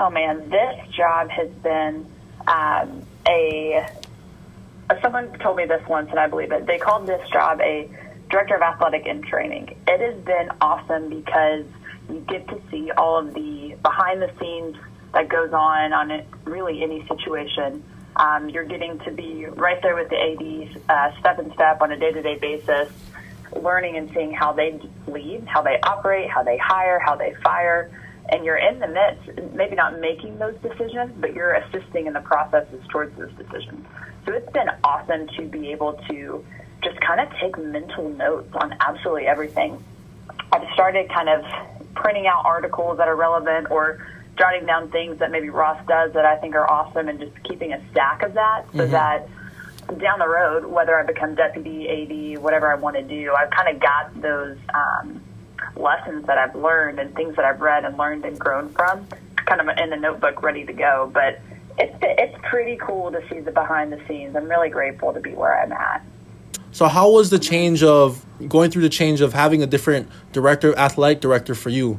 Oh 0.00 0.10
man, 0.10 0.48
this 0.48 0.94
job 0.94 1.28
has 1.30 1.50
been 1.62 2.06
um, 2.46 3.02
a. 3.26 3.84
Someone 5.02 5.36
told 5.40 5.56
me 5.56 5.66
this 5.66 5.86
once, 5.88 6.08
and 6.10 6.20
I 6.20 6.28
believe 6.28 6.52
it. 6.52 6.66
They 6.66 6.78
called 6.78 7.06
this 7.06 7.28
job 7.30 7.60
a 7.60 7.90
director 8.30 8.54
of 8.54 8.62
athletic 8.62 9.06
and 9.06 9.24
training. 9.24 9.76
It 9.88 10.00
has 10.00 10.20
been 10.22 10.50
awesome 10.60 11.08
because 11.08 11.64
you 12.08 12.20
get 12.28 12.46
to 12.48 12.60
see 12.70 12.92
all 12.92 13.18
of 13.18 13.34
the 13.34 13.76
behind 13.82 14.22
the 14.22 14.30
scenes 14.38 14.76
that 15.14 15.28
goes 15.28 15.52
on 15.52 15.92
on 15.92 16.22
really 16.44 16.82
any 16.82 17.04
situation. 17.08 17.82
Um, 18.14 18.48
you're 18.48 18.64
getting 18.64 18.98
to 19.00 19.10
be 19.10 19.46
right 19.46 19.82
there 19.82 19.96
with 19.96 20.10
the 20.10 20.16
ADs, 20.16 20.76
uh, 20.88 21.18
step 21.18 21.40
and 21.40 21.52
step 21.54 21.82
on 21.82 21.90
a 21.90 21.98
day 21.98 22.12
to 22.12 22.22
day 22.22 22.38
basis, 22.38 22.88
learning 23.60 23.96
and 23.96 24.10
seeing 24.14 24.32
how 24.32 24.52
they 24.52 24.80
lead, 25.08 25.44
how 25.46 25.62
they 25.62 25.80
operate, 25.82 26.30
how 26.30 26.44
they 26.44 26.56
hire, 26.56 27.00
how 27.00 27.16
they 27.16 27.34
fire 27.42 27.90
and 28.30 28.44
you're 28.44 28.56
in 28.56 28.78
the 28.78 28.88
midst, 28.88 29.54
maybe 29.54 29.74
not 29.74 29.98
making 30.00 30.38
those 30.38 30.54
decisions, 30.60 31.12
but 31.18 31.34
you're 31.34 31.54
assisting 31.54 32.06
in 32.06 32.12
the 32.12 32.20
processes 32.20 32.82
towards 32.90 33.16
those 33.16 33.32
decisions. 33.32 33.86
So 34.26 34.32
it's 34.32 34.52
been 34.52 34.68
awesome 34.84 35.28
to 35.36 35.42
be 35.42 35.72
able 35.72 35.94
to 36.08 36.44
just 36.82 37.00
kind 37.00 37.20
of 37.20 37.30
take 37.40 37.58
mental 37.58 38.10
notes 38.10 38.50
on 38.54 38.76
absolutely 38.80 39.26
everything. 39.26 39.82
I've 40.52 40.68
started 40.74 41.08
kind 41.08 41.28
of 41.28 41.44
printing 41.94 42.26
out 42.26 42.44
articles 42.44 42.98
that 42.98 43.08
are 43.08 43.16
relevant 43.16 43.70
or 43.70 44.06
jotting 44.36 44.66
down 44.66 44.90
things 44.90 45.18
that 45.18 45.30
maybe 45.30 45.48
Ross 45.48 45.84
does 45.88 46.12
that 46.12 46.24
I 46.24 46.36
think 46.36 46.54
are 46.54 46.70
awesome 46.70 47.08
and 47.08 47.18
just 47.18 47.32
keeping 47.44 47.72
a 47.72 47.90
stack 47.90 48.22
of 48.22 48.34
that 48.34 48.66
so 48.72 48.78
mm-hmm. 48.78 48.92
that 48.92 49.28
down 49.98 50.18
the 50.18 50.28
road, 50.28 50.66
whether 50.66 50.98
I 50.98 51.04
become 51.04 51.34
deputy 51.34 51.88
AD, 51.88 52.42
whatever 52.42 52.70
I 52.70 52.74
want 52.76 52.96
to 52.96 53.02
do, 53.02 53.32
I've 53.32 53.50
kind 53.50 53.74
of 53.74 53.80
got 53.80 54.20
those 54.20 54.58
um, 54.74 55.20
lessons 55.76 56.26
that 56.26 56.38
I've 56.38 56.54
learned 56.54 56.98
and 56.98 57.14
things 57.14 57.36
that 57.36 57.44
I've 57.44 57.60
read 57.60 57.84
and 57.84 57.96
learned 57.96 58.24
and 58.24 58.38
grown 58.38 58.68
from, 58.70 59.06
kind 59.46 59.60
of 59.60 59.76
in 59.76 59.90
the 59.90 59.96
notebook 59.96 60.42
ready 60.42 60.64
to 60.64 60.72
go. 60.72 61.10
But 61.12 61.40
it's 61.78 61.96
it's 62.02 62.36
pretty 62.42 62.76
cool 62.76 63.12
to 63.12 63.22
see 63.28 63.40
the 63.40 63.52
behind 63.52 63.92
the 63.92 64.00
scenes. 64.06 64.34
I'm 64.36 64.48
really 64.48 64.70
grateful 64.70 65.12
to 65.12 65.20
be 65.20 65.32
where 65.32 65.60
I'm 65.60 65.72
at. 65.72 66.04
So 66.72 66.86
how 66.86 67.10
was 67.10 67.30
the 67.30 67.38
change 67.38 67.82
of 67.82 68.24
going 68.48 68.70
through 68.70 68.82
the 68.82 68.88
change 68.88 69.20
of 69.20 69.32
having 69.32 69.62
a 69.62 69.66
different 69.66 70.08
director, 70.32 70.76
athletic 70.76 71.20
director 71.20 71.54
for 71.54 71.70
you? 71.70 71.98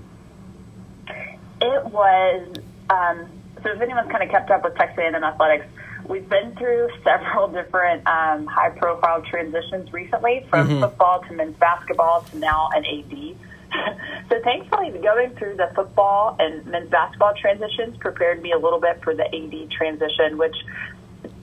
It 1.62 1.86
was 1.86 2.48
um, 2.90 3.28
so. 3.64 3.70
If 3.72 3.82
anyone's 3.82 4.12
kind 4.12 4.24
of 4.24 4.30
kept 4.30 4.52
up 4.52 4.64
with 4.64 4.76
Texas 4.76 5.00
A&M 5.00 5.24
athletics, 5.24 5.66
we've 6.08 6.28
been 6.30 6.56
through 6.56 6.90
several 7.04 7.48
different 7.48 8.06
um, 8.08 8.46
high-profile 8.46 9.24
transitions 9.24 9.92
recently, 9.92 10.46
from 10.50 10.68
mm-hmm. 10.68 10.82
football 10.82 11.22
to 11.24 11.34
men's 11.34 11.58
basketball 11.58 12.22
to 12.24 12.38
now 12.38 12.70
an 12.74 12.86
AD. 12.86 13.36
so 14.30 14.42
thankfully, 14.44 14.92
going 15.02 15.36
through 15.36 15.56
the 15.56 15.72
football 15.76 16.36
and 16.40 16.66
men's 16.66 16.90
basketball 16.90 17.34
transitions 17.40 17.98
prepared 17.98 18.42
me 18.42 18.52
a 18.52 18.58
little 18.58 18.80
bit 18.80 19.04
for 19.04 19.14
the 19.14 19.26
AD 19.26 19.72
transition, 19.72 20.38
which 20.38 20.56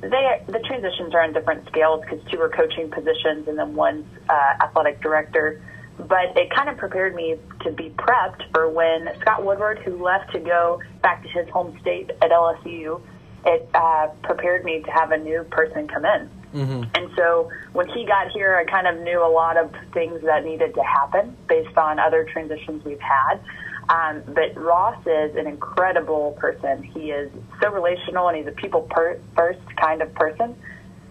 they 0.01 0.43
the 0.47 0.61
transitions 0.67 1.15
are 1.15 1.23
on 1.23 1.33
different 1.33 1.67
scales 1.69 2.03
because 2.03 2.21
two 2.31 2.41
are 2.41 2.49
coaching 2.49 2.91
positions 2.91 3.49
and 3.49 3.59
then 3.59 3.75
one's 3.75 4.07
uh, 4.29 4.65
athletic 4.65 5.01
director. 5.01 5.61
But 5.99 6.37
it 6.37 6.51
kind 6.51 6.69
of 6.69 6.77
prepared 6.77 7.15
me 7.15 7.37
to 7.63 7.73
be 7.73 7.89
prepped 7.91 8.51
for 8.53 8.69
when 8.69 9.09
Scott 9.21 9.45
Woodward, 9.45 9.79
who 9.79 10.03
left 10.03 10.33
to 10.33 10.39
go 10.39 10.81
back 11.03 11.23
to 11.23 11.29
his 11.29 11.49
home 11.49 11.79
state 11.81 12.11
at 12.21 12.31
LSU, 12.31 13.01
it 13.47 13.69
uh, 13.73 14.09
prepared 14.23 14.65
me 14.65 14.83
to 14.83 14.91
have 14.91 15.13
a 15.13 15.17
new 15.17 15.45
person 15.45 15.89
come 15.89 16.05
in. 16.05 16.31
Mm-hmm. 16.57 16.85
And 16.95 17.11
so 17.17 17.51
when 17.75 17.87
he 17.89 18.07
got 18.07 18.31
here, 18.33 18.57
I 18.57 18.65
kind 18.65 18.87
of 18.87 19.05
knew 19.05 19.23
a 19.23 19.29
lot 19.29 19.59
of 19.59 19.71
things 19.93 20.23
that 20.23 20.43
needed 20.43 20.75
to 20.75 20.83
happen 20.83 21.37
based 21.49 21.77
on 21.77 21.99
other 21.99 22.25
transitions 22.25 22.83
we've 22.83 22.99
had. 22.99 23.41
Um, 23.89 24.23
but 24.27 24.57
Ross 24.57 24.99
is 25.07 25.37
an 25.37 25.47
incredible 25.47 26.37
person. 26.41 26.83
He 26.83 27.11
is 27.11 27.31
so 27.63 27.71
relational 27.71 28.29
and 28.29 28.39
he's 28.39 28.47
a 28.47 28.53
people 28.53 28.83
per- 28.91 29.21
first 29.37 29.61
kind 29.77 30.01
of 30.01 30.13
person. 30.15 30.57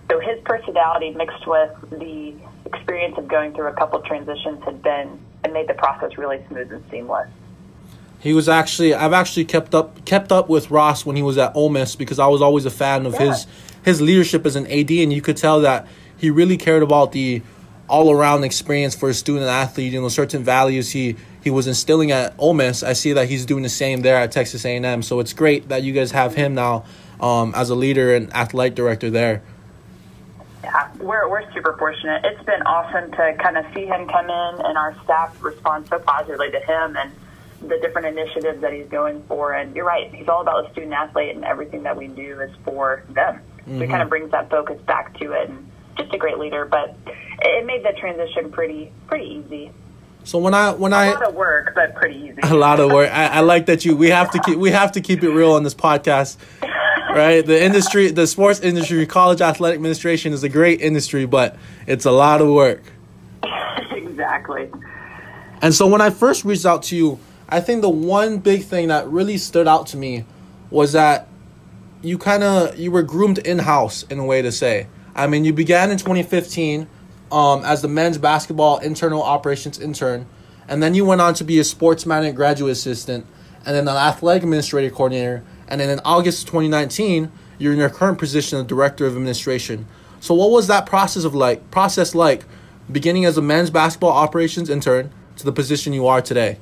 So 0.09 0.19
his 0.19 0.39
personality 0.43 1.11
mixed 1.11 1.47
with 1.47 1.71
the 1.91 2.33
experience 2.65 3.15
of 3.17 3.27
going 3.27 3.53
through 3.53 3.67
a 3.67 3.73
couple 3.73 3.99
transitions 4.01 4.63
had 4.63 4.81
been 4.81 5.19
and 5.43 5.53
made 5.53 5.67
the 5.67 5.73
process 5.75 6.17
really 6.17 6.43
smooth 6.49 6.71
and 6.71 6.83
seamless. 6.89 7.29
He 8.19 8.33
was 8.33 8.49
actually 8.49 8.93
I've 8.93 9.13
actually 9.13 9.45
kept 9.45 9.75
up 9.75 10.03
kept 10.05 10.31
up 10.31 10.49
with 10.49 10.71
Ross 10.71 11.05
when 11.05 11.15
he 11.15 11.21
was 11.21 11.37
at 11.37 11.55
Ole 11.55 11.69
Miss 11.69 11.95
because 11.95 12.19
I 12.19 12.27
was 12.27 12.41
always 12.41 12.65
a 12.65 12.71
fan 12.71 13.05
of 13.05 13.13
Yeah. 13.13 13.27
his 13.31 13.47
his 13.83 14.01
leadership 14.01 14.45
as 14.45 14.55
an 14.55 14.65
AD 14.67 14.89
and 15.03 15.13
you 15.13 15.21
could 15.21 15.37
tell 15.37 15.61
that 15.61 15.87
he 16.17 16.29
really 16.29 16.57
cared 16.57 16.81
about 16.83 17.11
the 17.11 17.41
all 17.87 18.11
around 18.11 18.43
experience 18.43 18.95
for 18.95 19.09
a 19.09 19.13
student 19.13 19.45
athlete, 19.45 19.93
you 19.93 20.01
know, 20.01 20.07
certain 20.09 20.43
values 20.43 20.91
he 20.91 21.15
he 21.43 21.51
was 21.51 21.67
instilling 21.67 22.11
at 22.11 22.33
Ole 22.39 22.55
Miss. 22.55 22.81
I 22.81 22.93
see 22.93 23.13
that 23.13 23.29
he's 23.29 23.45
doing 23.45 23.61
the 23.61 23.69
same 23.69 24.01
there 24.01 24.15
at 24.15 24.31
Texas 24.31 24.65
A&M. 24.65 25.03
So 25.03 25.19
it's 25.19 25.33
great 25.33 25.69
that 25.69 25.83
you 25.83 25.93
guys 25.93 26.09
have 26.09 26.33
him 26.33 26.55
now 26.55 26.85
um, 27.19 27.53
as 27.55 27.69
a 27.69 27.75
leader 27.75 28.15
and 28.15 28.33
athletic 28.33 28.73
director 28.73 29.11
there. 29.11 29.43
Yeah, 30.63 30.89
we're, 30.99 31.29
we're 31.29 31.53
super 31.53 31.75
fortunate. 31.77 32.25
It's 32.25 32.43
been 32.43 32.63
awesome 32.63 33.11
to 33.11 33.35
kind 33.39 33.57
of 33.57 33.65
see 33.75 33.85
him 33.85 34.07
come 34.07 34.25
in 34.25 34.65
and 34.65 34.75
our 34.75 34.95
staff 35.03 35.37
respond 35.43 35.87
so 35.87 35.99
positively 35.99 36.49
to 36.49 36.59
him 36.59 36.97
and 36.97 37.11
the 37.61 37.77
different 37.81 38.07
initiatives 38.17 38.61
that 38.61 38.73
he's 38.73 38.87
going 38.87 39.23
for. 39.27 39.53
And 39.53 39.75
you're 39.75 39.85
right, 39.85 40.13
he's 40.13 40.27
all 40.27 40.41
about 40.41 40.65
the 40.65 40.71
student 40.71 40.93
athlete, 40.93 41.35
and 41.35 41.43
everything 41.45 41.83
that 41.83 41.95
we 41.95 42.07
do 42.07 42.41
is 42.41 42.51
for 42.63 43.03
them. 43.09 43.41
So 43.65 43.71
he 43.71 43.71
mm-hmm. 43.79 43.91
kind 43.91 44.03
of 44.03 44.09
brings 44.09 44.31
that 44.31 44.49
focus 44.49 44.79
back 44.81 45.17
to 45.19 45.31
it. 45.31 45.49
And 45.49 45.71
just 45.97 46.13
a 46.13 46.17
great 46.17 46.37
leader, 46.37 46.65
but 46.65 46.95
it 47.41 47.65
made 47.65 47.83
the 47.83 47.93
transition 47.99 48.51
pretty 48.51 48.91
pretty 49.07 49.25
easy. 49.25 49.71
So 50.23 50.39
when 50.39 50.53
I 50.53 50.71
when 50.71 50.93
A 50.93 50.97
I 50.97 51.13
lot 51.13 51.27
of 51.29 51.35
work, 51.35 51.73
but 51.75 51.95
pretty 51.95 52.19
easy. 52.19 52.39
a 52.43 52.53
lot 52.53 52.79
of 52.79 52.91
work. 52.91 53.09
I, 53.11 53.27
I 53.27 53.39
like 53.41 53.67
that 53.67 53.85
you. 53.85 53.95
We 53.95 54.09
have 54.09 54.31
to 54.31 54.39
keep. 54.39 54.57
We 54.57 54.71
have 54.71 54.91
to 54.93 55.01
keep 55.01 55.23
it 55.23 55.29
real 55.29 55.51
on 55.51 55.63
this 55.63 55.75
podcast, 55.75 56.37
right? 57.15 57.45
The 57.45 57.61
industry, 57.63 58.11
the 58.11 58.27
sports 58.27 58.59
industry, 58.59 59.05
college 59.05 59.41
athletic 59.41 59.75
administration 59.75 60.33
is 60.33 60.43
a 60.43 60.49
great 60.49 60.81
industry, 60.81 61.25
but 61.25 61.57
it's 61.85 62.05
a 62.05 62.11
lot 62.11 62.41
of 62.41 62.49
work. 62.49 62.83
exactly. 63.91 64.69
And 65.61 65.73
so 65.73 65.87
when 65.87 66.01
I 66.01 66.09
first 66.09 66.43
reached 66.43 66.65
out 66.65 66.83
to 66.83 66.95
you, 66.95 67.19
I 67.47 67.61
think 67.61 67.81
the 67.81 67.89
one 67.89 68.39
big 68.39 68.63
thing 68.63 68.87
that 68.87 69.07
really 69.07 69.37
stood 69.37 69.67
out 69.67 69.87
to 69.87 69.97
me 69.97 70.25
was 70.71 70.93
that 70.93 71.27
you 72.01 72.17
kind 72.17 72.43
of 72.43 72.77
you 72.77 72.91
were 72.91 73.03
groomed 73.03 73.37
in 73.39 73.59
house 73.59 74.03
in 74.03 74.19
a 74.19 74.25
way 74.25 74.41
to 74.41 74.51
say. 74.51 74.87
I 75.15 75.27
mean, 75.27 75.45
you 75.45 75.53
began 75.53 75.91
in 75.91 75.97
2015 75.97 76.87
um, 77.31 77.63
as 77.63 77.81
the 77.81 77.87
men's 77.87 78.17
basketball 78.17 78.77
internal 78.79 79.21
operations 79.21 79.79
intern, 79.79 80.25
and 80.67 80.81
then 80.81 80.93
you 80.93 81.05
went 81.05 81.21
on 81.21 81.33
to 81.35 81.43
be 81.43 81.59
a 81.59 81.63
sports 81.63 82.05
management 82.05 82.35
graduate 82.35 82.71
assistant, 82.71 83.25
and 83.65 83.75
then 83.75 83.87
an 83.87 83.95
athletic 83.95 84.43
administrative 84.43 84.93
coordinator, 84.93 85.43
and 85.67 85.81
then 85.81 85.89
in 85.89 85.99
August 86.05 86.47
2019, 86.47 87.31
you're 87.57 87.73
in 87.73 87.79
your 87.79 87.89
current 87.89 88.19
position 88.19 88.59
of 88.59 88.67
director 88.67 89.05
of 89.05 89.13
administration. 89.13 89.87
So, 90.19 90.33
what 90.33 90.51
was 90.51 90.67
that 90.67 90.85
process 90.85 91.23
of 91.23 91.35
like 91.35 91.71
process 91.71 92.15
like, 92.15 92.45
beginning 92.91 93.25
as 93.25 93.37
a 93.37 93.41
men's 93.41 93.69
basketball 93.69 94.11
operations 94.11 94.69
intern 94.69 95.11
to 95.37 95.45
the 95.45 95.51
position 95.51 95.93
you 95.93 96.07
are 96.07 96.21
today? 96.21 96.57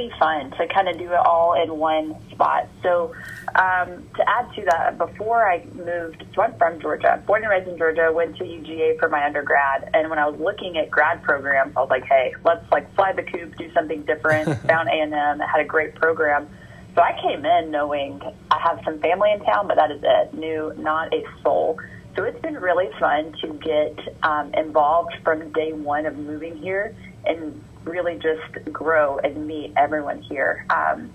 Pretty 0.00 0.18
fun 0.18 0.50
to 0.52 0.66
kind 0.68 0.88
of 0.88 0.96
do 0.96 1.12
it 1.12 1.26
all 1.26 1.62
in 1.62 1.76
one 1.76 2.16
spot. 2.30 2.66
So, 2.82 3.14
um, 3.54 4.08
to 4.16 4.24
add 4.26 4.50
to 4.54 4.64
that, 4.70 4.96
before 4.96 5.46
I 5.46 5.62
moved, 5.74 6.24
so 6.34 6.40
I'm 6.40 6.56
from 6.56 6.80
Georgia, 6.80 7.22
born 7.26 7.42
and 7.42 7.50
raised 7.50 7.68
in 7.68 7.76
Georgia, 7.76 8.10
went 8.10 8.38
to 8.38 8.44
UGA 8.44 8.98
for 8.98 9.10
my 9.10 9.26
undergrad, 9.26 9.90
and 9.92 10.08
when 10.08 10.18
I 10.18 10.26
was 10.26 10.40
looking 10.40 10.78
at 10.78 10.90
grad 10.90 11.22
programs, 11.22 11.76
I 11.76 11.80
was 11.80 11.90
like, 11.90 12.04
hey, 12.04 12.32
let's 12.46 12.64
like 12.72 12.90
fly 12.94 13.12
the 13.12 13.24
coop, 13.24 13.58
do 13.58 13.70
something 13.74 14.00
different. 14.04 14.48
Found 14.68 14.88
A 14.88 14.92
and 14.92 15.12
M, 15.12 15.38
had 15.40 15.60
a 15.60 15.66
great 15.66 15.94
program. 15.96 16.48
So 16.94 17.02
I 17.02 17.12
came 17.20 17.44
in 17.44 17.70
knowing 17.70 18.22
I 18.50 18.58
have 18.58 18.80
some 18.86 19.00
family 19.00 19.32
in 19.32 19.44
town, 19.44 19.68
but 19.68 19.76
that 19.76 19.90
is 19.90 20.00
it. 20.02 20.32
Knew 20.32 20.72
not 20.78 21.12
a 21.12 21.22
soul. 21.42 21.78
So 22.16 22.24
it's 22.24 22.40
been 22.40 22.54
really 22.54 22.88
fun 22.98 23.34
to 23.42 23.52
get 23.52 23.98
um, 24.22 24.54
involved 24.54 25.12
from 25.22 25.52
day 25.52 25.74
one 25.74 26.06
of 26.06 26.16
moving 26.16 26.56
here 26.56 26.96
and 27.26 27.62
really 27.84 28.18
just 28.18 28.72
grow 28.72 29.18
and 29.18 29.46
meet 29.46 29.72
everyone 29.76 30.22
here. 30.22 30.64
Um, 30.70 31.10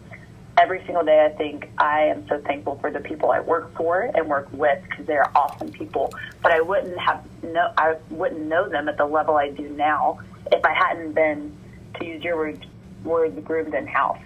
every 0.58 0.84
single 0.86 1.04
day, 1.04 1.26
I 1.26 1.36
think 1.36 1.70
I 1.78 2.04
am 2.04 2.28
so 2.28 2.40
thankful 2.40 2.78
for 2.80 2.92
the 2.92 3.00
people 3.00 3.32
I 3.32 3.40
work 3.40 3.76
for 3.76 4.02
and 4.02 4.28
work 4.28 4.48
with 4.52 4.82
because 4.90 5.06
they 5.06 5.16
are 5.16 5.32
awesome 5.36 5.72
people. 5.72 6.14
But 6.42 6.52
I 6.52 6.62
wouldn't 6.62 6.98
have 7.00 7.26
no, 7.44 7.72
I 7.78 7.96
wouldn't 8.10 8.42
know 8.42 8.70
them 8.70 8.88
at 8.88 8.98
the 8.98 9.06
level 9.06 9.36
I 9.36 9.50
do 9.50 9.70
now 9.70 10.20
if 10.52 10.64
I 10.64 10.74
hadn't 10.74 11.14
been, 11.14 11.56
to 12.00 12.06
use 12.06 12.24
your 12.24 12.38
word, 12.38 12.66
word 13.04 13.46
groomed 13.46 13.74
in 13.74 13.88
house. 13.88 14.20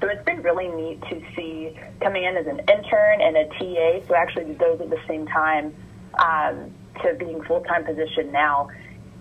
So 0.00 0.08
it's 0.08 0.24
been 0.24 0.42
really 0.42 0.68
neat 0.68 1.00
to 1.02 1.22
see 1.34 1.78
coming 2.00 2.24
in 2.24 2.36
as 2.36 2.46
an 2.46 2.60
intern 2.60 3.20
and 3.20 3.36
a 3.36 3.46
TA. 3.46 4.06
So 4.06 4.14
actually, 4.14 4.52
those 4.54 4.80
at 4.80 4.90
the 4.90 5.00
same 5.08 5.26
time 5.26 5.74
um, 6.18 6.72
to 7.02 7.14
being 7.14 7.42
full 7.44 7.60
time 7.62 7.84
position 7.84 8.32
now. 8.32 8.68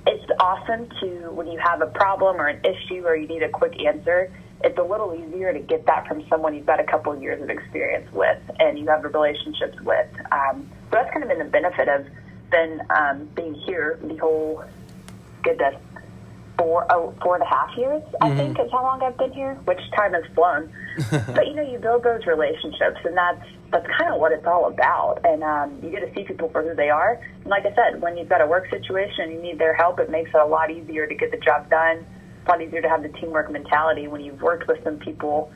It's 0.05 0.25
awesome 0.39 0.89
to 0.99 1.31
when 1.31 1.47
you 1.47 1.59
have 1.59 1.81
a 1.81 1.87
problem 1.87 2.37
or 2.37 2.47
an 2.47 2.61
issue 2.65 3.05
or 3.05 3.15
you 3.15 3.27
need 3.27 3.43
a 3.43 3.49
quick 3.49 3.81
answer. 3.81 4.31
It's 4.63 4.77
a 4.77 4.83
little 4.83 5.13
easier 5.13 5.53
to 5.53 5.59
get 5.59 5.85
that 5.85 6.07
from 6.07 6.27
someone 6.29 6.55
you've 6.55 6.65
got 6.65 6.79
a 6.79 6.83
couple 6.83 7.11
of 7.13 7.21
years 7.21 7.41
of 7.41 7.49
experience 7.49 8.11
with 8.13 8.39
and 8.59 8.77
you 8.77 8.87
have 8.87 9.03
relationships 9.03 9.79
with. 9.81 10.07
Um, 10.31 10.69
so 10.85 10.89
that's 10.91 11.11
kind 11.11 11.23
of 11.23 11.29
been 11.29 11.39
the 11.39 11.45
benefit 11.45 11.87
of 11.87 12.05
been 12.51 12.81
um, 12.89 13.29
being 13.35 13.55
here 13.55 13.99
the 14.03 14.15
whole 14.17 14.63
goodness 15.41 15.75
four 16.57 16.85
oh 16.91 17.13
four 17.21 17.35
and 17.35 17.43
a 17.43 17.47
half 17.47 17.75
years 17.75 18.03
I 18.21 18.35
think 18.35 18.59
is 18.59 18.71
how 18.71 18.83
long 18.83 19.01
I've 19.01 19.17
been 19.17 19.33
here, 19.33 19.55
which 19.65 19.79
time 19.95 20.13
has 20.13 20.23
flown. 20.35 20.71
but 21.33 21.47
you 21.47 21.55
know, 21.55 21.63
you 21.63 21.79
build 21.79 22.03
those 22.03 22.25
relationships, 22.25 22.99
and 23.03 23.17
that's 23.17 23.43
that's 23.73 23.87
kind 23.97 24.13
of 24.13 24.21
what 24.21 24.31
it's 24.31 24.45
all 24.45 24.67
about. 24.67 25.19
And 25.25 25.43
um, 25.43 25.79
you 25.81 25.89
get 25.89 26.01
to 26.01 26.13
see 26.13 26.23
people 26.23 26.49
for 26.49 26.61
who 26.61 26.75
they 26.75 26.89
are. 26.89 27.19
And 27.41 27.47
like 27.47 27.65
I 27.65 27.73
said, 27.73 28.01
when 28.01 28.15
you've 28.15 28.29
got 28.29 28.39
a 28.39 28.45
work 28.45 28.69
situation 28.69 29.31
you 29.31 29.41
need 29.41 29.57
their 29.57 29.73
help, 29.73 29.99
it 29.99 30.09
makes 30.09 30.29
it 30.29 30.39
a 30.39 30.45
lot 30.45 30.69
easier 30.69 31.07
to 31.07 31.15
get 31.15 31.31
the 31.31 31.37
job 31.37 31.69
done. 31.69 31.97
It's 31.97 32.47
a 32.47 32.51
lot 32.51 32.61
easier 32.61 32.81
to 32.81 32.89
have 32.89 33.01
the 33.01 33.09
teamwork 33.09 33.51
mentality 33.51 34.07
when 34.07 34.21
you've 34.21 34.41
worked 34.41 34.67
with 34.67 34.83
some 34.83 34.99
people, 34.99 35.51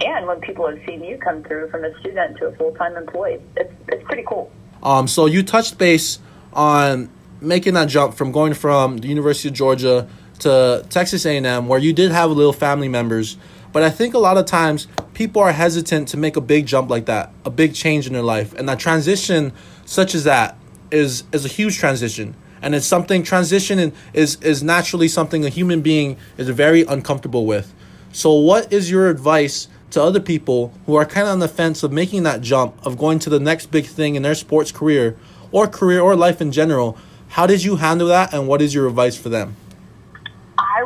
and 0.00 0.26
when 0.26 0.40
people 0.40 0.68
have 0.68 0.78
seen 0.86 1.02
you 1.02 1.16
come 1.16 1.42
through 1.44 1.70
from 1.70 1.84
a 1.84 1.98
student 2.00 2.36
to 2.38 2.46
a 2.46 2.56
full 2.56 2.72
time 2.74 2.96
employee. 2.96 3.40
It's 3.56 3.72
it's 3.88 4.04
pretty 4.04 4.24
cool. 4.28 4.52
Um, 4.82 5.08
so 5.08 5.26
you 5.26 5.42
touched 5.42 5.78
base 5.78 6.18
on 6.52 7.08
making 7.40 7.74
that 7.74 7.88
jump 7.88 8.14
from 8.14 8.32
going 8.32 8.54
from 8.54 8.98
the 8.98 9.08
University 9.08 9.48
of 9.48 9.54
Georgia 9.54 10.08
to 10.40 10.84
Texas 10.90 11.24
A&M, 11.24 11.68
where 11.68 11.78
you 11.78 11.92
did 11.92 12.10
have 12.10 12.30
a 12.30 12.34
little 12.34 12.52
family 12.52 12.88
members. 12.88 13.36
But 13.72 13.82
I 13.82 13.90
think 13.90 14.14
a 14.14 14.18
lot 14.18 14.36
of 14.36 14.44
times 14.44 14.88
people 15.14 15.42
are 15.42 15.52
hesitant 15.52 16.08
to 16.08 16.16
make 16.16 16.36
a 16.36 16.40
big 16.40 16.66
jump 16.66 16.90
like 16.90 17.06
that, 17.06 17.32
a 17.44 17.50
big 17.50 17.74
change 17.74 18.06
in 18.06 18.12
their 18.12 18.22
life, 18.22 18.52
and 18.54 18.68
that 18.68 18.78
transition, 18.78 19.52
such 19.84 20.14
as 20.14 20.24
that, 20.24 20.56
is 20.90 21.24
is 21.32 21.44
a 21.44 21.48
huge 21.48 21.78
transition, 21.78 22.34
and 22.60 22.74
it's 22.74 22.86
something 22.86 23.22
transition 23.22 23.92
is 24.12 24.36
is 24.36 24.62
naturally 24.62 25.08
something 25.08 25.44
a 25.44 25.48
human 25.48 25.80
being 25.80 26.16
is 26.36 26.48
very 26.48 26.82
uncomfortable 26.82 27.46
with. 27.46 27.72
So, 28.12 28.32
what 28.34 28.72
is 28.72 28.90
your 28.90 29.08
advice 29.08 29.68
to 29.90 30.02
other 30.02 30.20
people 30.20 30.72
who 30.86 30.94
are 30.94 31.04
kind 31.04 31.26
of 31.26 31.32
on 31.32 31.38
the 31.38 31.48
fence 31.48 31.82
of 31.82 31.92
making 31.92 32.22
that 32.24 32.40
jump, 32.40 32.74
of 32.84 32.98
going 32.98 33.18
to 33.20 33.30
the 33.30 33.40
next 33.40 33.70
big 33.70 33.86
thing 33.86 34.14
in 34.14 34.22
their 34.22 34.34
sports 34.34 34.72
career 34.72 35.16
or 35.50 35.66
career 35.66 36.00
or 36.00 36.14
life 36.14 36.40
in 36.40 36.52
general? 36.52 36.96
How 37.28 37.46
did 37.46 37.64
you 37.64 37.76
handle 37.76 38.08
that, 38.08 38.34
and 38.34 38.46
what 38.46 38.60
is 38.60 38.74
your 38.74 38.86
advice 38.86 39.16
for 39.16 39.30
them? 39.30 39.56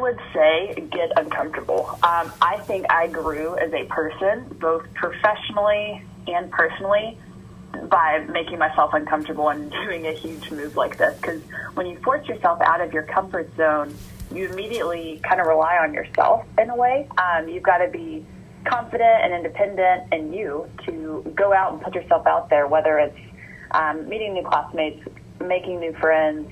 Would 0.07 0.21
say 0.33 0.87
get 0.93 1.11
uncomfortable. 1.17 1.89
Um, 2.05 2.33
I 2.41 2.59
think 2.63 2.87
I 2.89 3.09
grew 3.09 3.57
as 3.57 3.73
a 3.73 3.87
person, 3.87 4.47
both 4.61 4.87
professionally 4.95 6.01
and 6.29 6.49
personally, 6.49 7.19
by 7.89 8.25
making 8.31 8.61
myself 8.61 8.95
uncomfortable 8.95 9.49
and 9.49 9.69
doing 9.73 10.07
a 10.07 10.13
huge 10.13 10.49
move 10.53 10.77
like 10.77 10.97
this. 10.97 11.17
Because 11.17 11.43
when 11.75 11.87
you 11.87 11.99
force 12.05 12.25
yourself 12.29 12.61
out 12.61 12.81
of 12.81 12.93
your 12.93 13.03
comfort 13.03 13.51
zone, 13.57 13.93
you 14.33 14.49
immediately 14.49 15.21
kind 15.29 15.41
of 15.41 15.49
rely 15.49 15.77
on 15.79 15.93
yourself 15.93 16.47
in 16.57 16.71
a 16.71 16.77
way. 16.77 17.09
Um, 17.19 17.49
you've 17.49 17.65
got 17.65 17.79
to 17.79 17.89
be 17.89 18.25
confident 18.65 19.25
and 19.25 19.35
independent 19.35 20.13
in 20.13 20.33
you 20.33 20.71
to 20.85 21.33
go 21.35 21.53
out 21.53 21.73
and 21.73 21.83
put 21.83 21.97
yourself 21.97 22.29
out 22.29 22.49
there, 22.49 22.69
whether 22.69 23.01
it's 23.01 23.19
um, 23.73 24.09
meeting 24.09 24.35
new 24.35 24.45
classmates, 24.45 25.05
making 25.41 25.81
new 25.81 25.95
friends, 25.95 26.49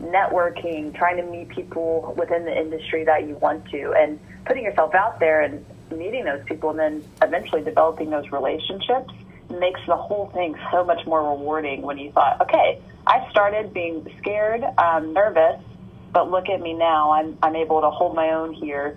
networking, 0.00 0.94
trying 0.96 1.16
to 1.16 1.22
meet 1.22 1.48
people 1.48 2.14
within 2.16 2.44
the 2.44 2.56
industry 2.56 3.04
that 3.04 3.26
you 3.26 3.36
want 3.36 3.68
to, 3.70 3.92
and 3.96 4.18
putting 4.44 4.64
yourself 4.64 4.94
out 4.94 5.20
there 5.20 5.40
and 5.42 5.64
meeting 5.90 6.24
those 6.24 6.44
people, 6.46 6.70
and 6.70 6.78
then 6.78 7.04
eventually 7.22 7.62
developing 7.62 8.10
those 8.10 8.30
relationships 8.32 9.12
makes 9.50 9.80
the 9.86 9.96
whole 9.96 10.30
thing 10.34 10.56
so 10.72 10.84
much 10.84 11.06
more 11.06 11.22
rewarding 11.22 11.82
when 11.82 11.98
you 11.98 12.10
thought, 12.12 12.40
okay, 12.40 12.80
I 13.06 13.28
started 13.30 13.72
being 13.72 14.06
scared, 14.18 14.64
um, 14.78 15.12
nervous, 15.12 15.60
but 16.12 16.30
look 16.30 16.48
at 16.48 16.60
me 16.60 16.74
now. 16.74 17.12
I'm, 17.12 17.38
I'm 17.42 17.56
able 17.56 17.80
to 17.82 17.90
hold 17.90 18.14
my 18.14 18.30
own 18.30 18.54
here, 18.54 18.96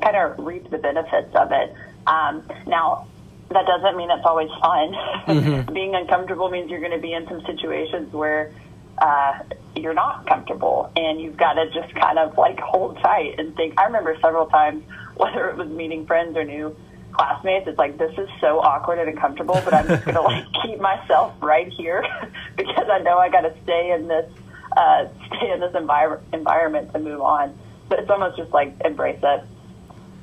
kind 0.00 0.16
of 0.16 0.38
reap 0.44 0.70
the 0.70 0.78
benefits 0.78 1.34
of 1.34 1.50
it. 1.52 1.74
Um, 2.06 2.48
now, 2.66 3.06
that 3.50 3.66
doesn't 3.66 3.96
mean 3.96 4.10
it's 4.10 4.24
always 4.24 4.50
fun. 4.60 5.66
Being 5.74 5.94
uncomfortable 5.94 6.50
means 6.50 6.70
you're 6.70 6.80
going 6.80 6.92
to 6.92 6.98
be 6.98 7.12
in 7.12 7.26
some 7.26 7.44
situations 7.46 8.12
where 8.12 8.52
uh, 9.00 9.38
you're 9.76 9.94
not 9.94 10.26
comfortable 10.26 10.92
and 10.96 11.20
you've 11.20 11.36
got 11.36 11.54
to 11.54 11.70
just 11.70 11.94
kind 11.94 12.18
of 12.18 12.36
like 12.36 12.58
hold 12.60 12.98
tight 12.98 13.38
and 13.38 13.54
think. 13.56 13.74
I 13.78 13.84
remember 13.84 14.16
several 14.20 14.46
times, 14.46 14.84
whether 15.16 15.48
it 15.48 15.56
was 15.56 15.68
meeting 15.68 16.06
friends 16.06 16.36
or 16.36 16.44
new 16.44 16.76
classmates, 17.12 17.66
it's 17.66 17.78
like, 17.78 17.98
this 17.98 18.16
is 18.18 18.28
so 18.40 18.60
awkward 18.60 18.98
and 18.98 19.08
uncomfortable, 19.08 19.60
but 19.64 19.74
I'm 19.74 19.88
just 19.88 20.04
going 20.04 20.14
to 20.16 20.22
like 20.22 20.44
keep 20.62 20.80
myself 20.80 21.34
right 21.40 21.68
here 21.72 22.04
because 22.56 22.88
I 22.90 22.98
know 22.98 23.18
I 23.18 23.28
got 23.28 23.42
to 23.42 23.54
stay 23.62 23.92
in 23.92 24.08
this, 24.08 24.30
uh, 24.76 25.08
stay 25.26 25.50
in 25.50 25.60
this 25.60 25.72
envir- 25.72 26.20
environment 26.32 26.92
to 26.92 26.98
move 26.98 27.20
on. 27.20 27.58
But 27.88 28.00
it's 28.00 28.10
almost 28.10 28.36
just 28.36 28.52
like 28.52 28.74
embrace 28.84 29.18
it. 29.22 29.44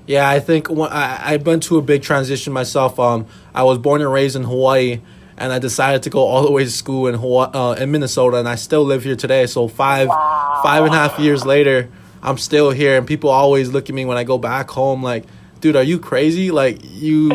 Yeah, 0.05 0.29
I 0.29 0.39
think 0.39 0.69
when 0.69 0.89
I, 0.89 1.33
I 1.33 1.37
went 1.37 1.63
to 1.63 1.77
a 1.77 1.81
big 1.81 2.01
transition 2.01 2.53
myself. 2.53 2.97
Um, 2.97 3.27
I 3.53 3.63
was 3.63 3.77
born 3.77 4.01
and 4.01 4.11
raised 4.11 4.37
in 4.37 4.43
Hawaii 4.43 5.01
and 5.37 5.53
I 5.53 5.59
decided 5.59 6.03
to 6.03 6.09
go 6.09 6.25
all 6.25 6.43
the 6.43 6.51
way 6.51 6.63
to 6.63 6.71
school 6.71 7.07
in 7.07 7.15
Hawaii, 7.15 7.51
uh, 7.53 7.73
in 7.73 7.91
Minnesota, 7.91 8.37
and 8.37 8.49
I 8.49 8.55
still 8.55 8.83
live 8.83 9.03
here 9.03 9.15
today. 9.15 9.45
So 9.45 9.67
five 9.67 10.07
wow. 10.07 10.61
five 10.63 10.83
and 10.83 10.93
a 10.93 10.97
half 10.97 11.19
years 11.19 11.45
later, 11.45 11.89
I'm 12.23 12.37
still 12.37 12.71
here, 12.71 12.97
and 12.97 13.05
people 13.05 13.29
always 13.29 13.69
look 13.69 13.89
at 13.89 13.95
me 13.95 14.05
when 14.05 14.17
I 14.17 14.23
go 14.23 14.37
back 14.37 14.69
home 14.71 15.03
like, 15.03 15.25
"Dude, 15.61 15.75
are 15.75 15.83
you 15.83 15.99
crazy? 15.99 16.49
Like 16.49 16.79
you 16.83 17.31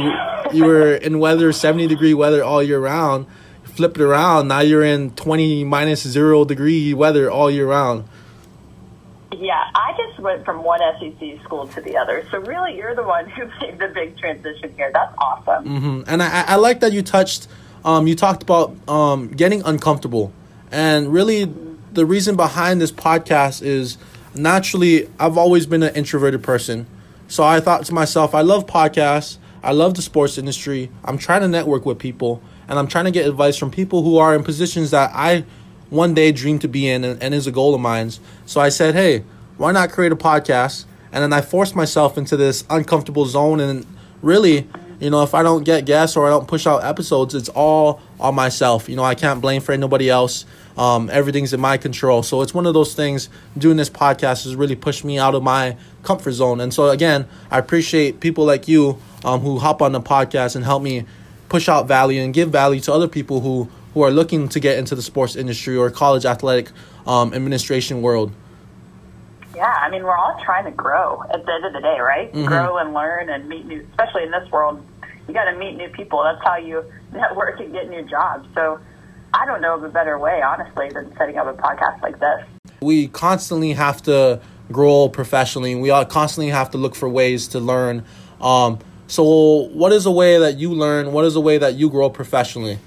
you 0.52 0.64
were 0.64 0.94
in 0.94 1.21
weather, 1.21 1.52
seventy 1.52 1.87
degree 1.87 2.14
weather 2.14 2.42
all 2.42 2.62
year 2.62 2.80
round, 2.80 3.26
flip 3.62 3.97
it 3.97 4.02
around, 4.02 4.49
now 4.49 4.61
you're 4.61 4.85
in 4.85 5.12
twenty 5.12 5.62
minus 5.62 6.02
zero 6.02 6.44
degree 6.44 6.92
weather 6.94 7.30
all 7.30 7.50
year 7.50 7.68
round." 7.68 8.04
Yeah, 9.38 9.64
I 9.75 9.94
just 9.97 10.21
went 10.21 10.44
from 10.44 10.62
one 10.62 10.80
SEC 11.00 11.42
school 11.42 11.66
to 11.68 11.80
the 11.80 11.97
other. 11.97 12.26
So 12.30 12.38
really, 12.38 12.76
you're 12.76 12.94
the 12.94 13.02
one 13.02 13.28
who 13.30 13.47
made 13.61 13.78
the 13.78 13.88
big 13.88 14.18
transition 14.18 14.75
here. 14.76 14.90
That's 14.92 15.14
awesome. 15.18 15.64
Mm-hmm. 15.64 16.02
And 16.06 16.23
I, 16.23 16.44
I 16.49 16.56
like 16.56 16.80
that 16.80 16.92
you 16.92 17.02
touched 17.02 17.49
um, 17.84 18.06
you 18.06 18.14
talked 18.14 18.42
about 18.42 18.76
um, 18.88 19.28
getting 19.28 19.62
uncomfortable. 19.62 20.32
And 20.70 21.12
really, 21.12 21.52
the 21.92 22.06
reason 22.06 22.36
behind 22.36 22.80
this 22.80 22.92
podcast 22.92 23.62
is 23.62 23.98
naturally, 24.34 25.08
I've 25.18 25.36
always 25.36 25.66
been 25.66 25.82
an 25.82 25.94
introverted 25.94 26.42
person. 26.42 26.86
So 27.28 27.44
I 27.44 27.60
thought 27.60 27.84
to 27.86 27.94
myself, 27.94 28.34
I 28.34 28.42
love 28.42 28.66
podcasts, 28.66 29.38
I 29.62 29.72
love 29.72 29.94
the 29.94 30.02
sports 30.02 30.38
industry, 30.38 30.90
I'm 31.04 31.18
trying 31.18 31.42
to 31.42 31.48
network 31.48 31.86
with 31.86 31.98
people, 31.98 32.42
and 32.68 32.78
I'm 32.78 32.86
trying 32.86 33.06
to 33.06 33.10
get 33.10 33.26
advice 33.26 33.56
from 33.56 33.70
people 33.70 34.02
who 34.02 34.18
are 34.18 34.34
in 34.34 34.42
positions 34.42 34.90
that 34.90 35.10
I 35.14 35.44
one 35.90 36.14
day 36.14 36.32
dream 36.32 36.58
to 36.60 36.68
be 36.68 36.88
in 36.88 37.04
and, 37.04 37.22
and 37.22 37.34
is 37.34 37.46
a 37.46 37.52
goal 37.52 37.74
of 37.74 37.80
mine. 37.80 38.10
So 38.46 38.60
I 38.60 38.70
said, 38.70 38.94
hey, 38.94 39.24
why 39.58 39.72
not 39.72 39.92
create 39.92 40.10
a 40.10 40.16
podcast? 40.16 40.86
And 41.12 41.22
then 41.22 41.32
I 41.32 41.42
forced 41.42 41.76
myself 41.76 42.16
into 42.16 42.36
this 42.36 42.64
uncomfortable 42.70 43.26
zone 43.26 43.60
and 43.60 43.86
really 44.22 44.66
you 45.02 45.11
know, 45.11 45.25
if 45.25 45.35
I 45.35 45.42
don't 45.42 45.64
get 45.64 45.85
guests 45.85 46.16
or 46.16 46.28
I 46.28 46.30
don't 46.30 46.47
push 46.47 46.64
out 46.64 46.85
episodes, 46.85 47.35
it's 47.35 47.49
all 47.49 48.00
on 48.21 48.37
myself. 48.37 48.88
You 48.88 48.94
know, 48.94 49.02
I 49.02 49.16
can't 49.16 49.40
blame 49.40 49.61
for 49.61 49.73
anybody 49.73 50.09
else. 50.09 50.44
Um, 50.78 51.11
everything's 51.11 51.52
in 51.52 51.61
my 51.61 51.76
control. 51.76 52.23
So 52.23 52.40
it's 52.40 52.54
one 52.54 52.66
of 52.66 52.75
those 52.75 52.94
things. 52.94 53.28
Doing 53.59 53.76
this 53.76 53.90
podcast 53.90 54.44
has 54.44 54.54
really 54.54 54.76
pushed 54.76 55.04
me 55.04 55.18
out 55.18 55.35
of 55.35 55.42
my 55.42 55.76
comfort 56.04 56.30
zone. 56.32 56.61
And 56.61 56.73
so 56.73 56.88
again, 56.88 57.26
I 57.50 57.59
appreciate 57.59 58.21
people 58.21 58.44
like 58.44 58.68
you 58.68 58.97
um, 59.25 59.40
who 59.40 59.59
hop 59.59 59.82
on 59.82 59.90
the 59.90 60.00
podcast 60.00 60.54
and 60.54 60.64
help 60.64 60.85
me 60.85 61.04
push 61.49 61.68
out 61.68 61.88
value 61.88 62.23
and 62.23 62.32
give 62.32 62.50
value 62.50 62.80
to 62.82 62.92
other 62.92 63.09
people 63.09 63.40
who 63.40 63.68
who 63.94 64.02
are 64.02 64.11
looking 64.11 64.49
to 64.50 64.61
get 64.61 64.78
into 64.78 64.94
the 64.94 65.02
sports 65.02 65.35
industry 65.35 65.76
or 65.76 65.90
college 65.90 66.25
athletic 66.25 66.71
um, 67.06 67.35
administration 67.35 68.02
world. 68.02 68.32
Yeah, 69.54 69.66
I 69.66 69.90
mean, 69.90 70.02
we're 70.04 70.16
all 70.16 70.40
trying 70.42 70.64
to 70.64 70.71
grow 70.71 71.23
at 71.25 71.44
the 71.44 71.52
end 71.52 71.64
of 71.66 71.73
the 71.75 71.80
day, 71.80 71.99
right? 72.00 72.32
Mm-hmm. 72.32 72.47
Grow 72.47 72.78
and 72.78 72.94
learn 72.94 73.28
and 73.28 73.49
meet 73.50 73.66
new, 73.66 73.87
especially 73.90 74.23
in 74.23 74.30
this 74.30 74.50
world 74.50 74.82
you 75.28 75.34
got 75.34 75.44
to 75.44 75.56
meet 75.56 75.76
new 75.76 75.88
people. 75.88 76.22
That's 76.22 76.42
how 76.44 76.56
you 76.56 76.84
network 77.12 77.60
and 77.60 77.72
get 77.72 77.88
new 77.88 78.02
jobs. 78.02 78.48
So 78.54 78.80
I 79.34 79.46
don't 79.46 79.60
know 79.60 79.74
of 79.74 79.84
a 79.84 79.88
better 79.88 80.18
way, 80.18 80.42
honestly, 80.42 80.90
than 80.90 81.14
setting 81.16 81.36
up 81.38 81.46
a 81.46 81.54
podcast 81.54 82.02
like 82.02 82.18
this. 82.18 82.44
We 82.80 83.08
constantly 83.08 83.72
have 83.72 84.02
to 84.02 84.40
grow 84.70 85.08
professionally. 85.08 85.74
We 85.74 85.90
all 85.90 86.04
constantly 86.04 86.50
have 86.50 86.70
to 86.72 86.78
look 86.78 86.94
for 86.94 87.08
ways 87.08 87.48
to 87.48 87.60
learn. 87.60 88.04
Um, 88.40 88.78
so, 89.06 89.68
what 89.72 89.92
is 89.92 90.06
a 90.06 90.10
way 90.10 90.38
that 90.38 90.58
you 90.58 90.72
learn? 90.72 91.12
What 91.12 91.24
is 91.24 91.36
a 91.36 91.40
way 91.40 91.58
that 91.58 91.74
you 91.74 91.90
grow 91.90 92.10
professionally? 92.10 92.78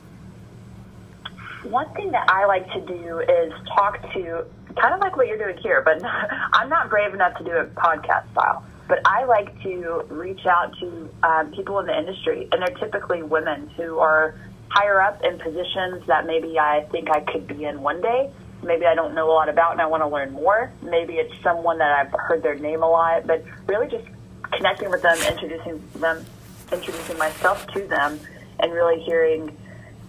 One 1.63 1.91
thing 1.93 2.11
that 2.11 2.29
I 2.29 2.45
like 2.45 2.65
to 2.73 2.81
do 2.81 3.19
is 3.19 3.53
talk 3.75 4.01
to, 4.13 4.45
kind 4.79 4.93
of 4.93 4.99
like 5.01 5.15
what 5.17 5.27
you're 5.27 5.37
doing 5.37 5.57
here, 5.61 5.81
but 5.81 6.03
I'm 6.53 6.69
not 6.69 6.89
brave 6.89 7.13
enough 7.13 7.37
to 7.37 7.43
do 7.43 7.51
it 7.51 7.75
podcast 7.75 8.31
style. 8.31 8.63
But 8.87 8.99
I 9.05 9.25
like 9.25 9.61
to 9.63 10.05
reach 10.09 10.45
out 10.45 10.77
to 10.79 11.09
um, 11.23 11.51
people 11.51 11.79
in 11.79 11.87
the 11.87 11.97
industry, 11.97 12.47
and 12.51 12.61
they're 12.61 12.77
typically 12.77 13.23
women 13.23 13.69
who 13.75 13.97
are 13.99 14.35
higher 14.69 15.01
up 15.01 15.23
in 15.23 15.39
positions 15.39 16.05
that 16.07 16.25
maybe 16.25 16.59
I 16.59 16.85
think 16.91 17.09
I 17.09 17.21
could 17.21 17.47
be 17.47 17.65
in 17.65 17.81
one 17.81 18.01
day. 18.01 18.31
Maybe 18.61 18.85
I 18.85 18.95
don't 18.95 19.15
know 19.15 19.29
a 19.29 19.33
lot 19.33 19.49
about 19.49 19.73
and 19.73 19.81
I 19.81 19.85
want 19.85 20.01
to 20.01 20.07
learn 20.07 20.31
more. 20.31 20.71
Maybe 20.81 21.13
it's 21.13 21.33
someone 21.43 21.77
that 21.77 21.91
I've 21.91 22.19
heard 22.19 22.43
their 22.43 22.55
name 22.55 22.83
a 22.83 22.89
lot, 22.89 23.25
but 23.27 23.43
really 23.67 23.87
just 23.87 24.05
connecting 24.51 24.89
with 24.89 25.01
them, 25.01 25.17
introducing 25.29 25.81
them, 25.95 26.25
introducing 26.71 27.17
myself 27.17 27.65
to 27.67 27.87
them, 27.87 28.19
and 28.59 28.73
really 28.73 29.01
hearing, 29.01 29.55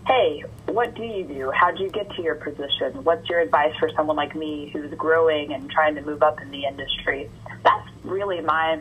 hey, 0.07 0.43
what 0.67 0.95
do 0.95 1.03
you 1.03 1.25
do? 1.25 1.51
How 1.51 1.71
did 1.71 1.81
you 1.81 1.91
get 1.91 2.11
to 2.17 2.23
your 2.23 2.37
position? 2.37 3.05
What's 3.05 3.29
your 3.29 3.41
advice 3.41 3.75
for 3.79 3.91
someone 3.95 4.17
like 4.17 4.35
me 4.35 4.71
who's 4.73 4.93
growing 4.95 5.53
and 5.53 5.71
trying 5.71 5.95
to 5.97 6.03
move 6.03 6.23
up 6.23 6.41
in 6.41 6.51
the 6.51 6.65
industry? 6.65 7.31
Really 8.07 8.41
my 8.41 8.81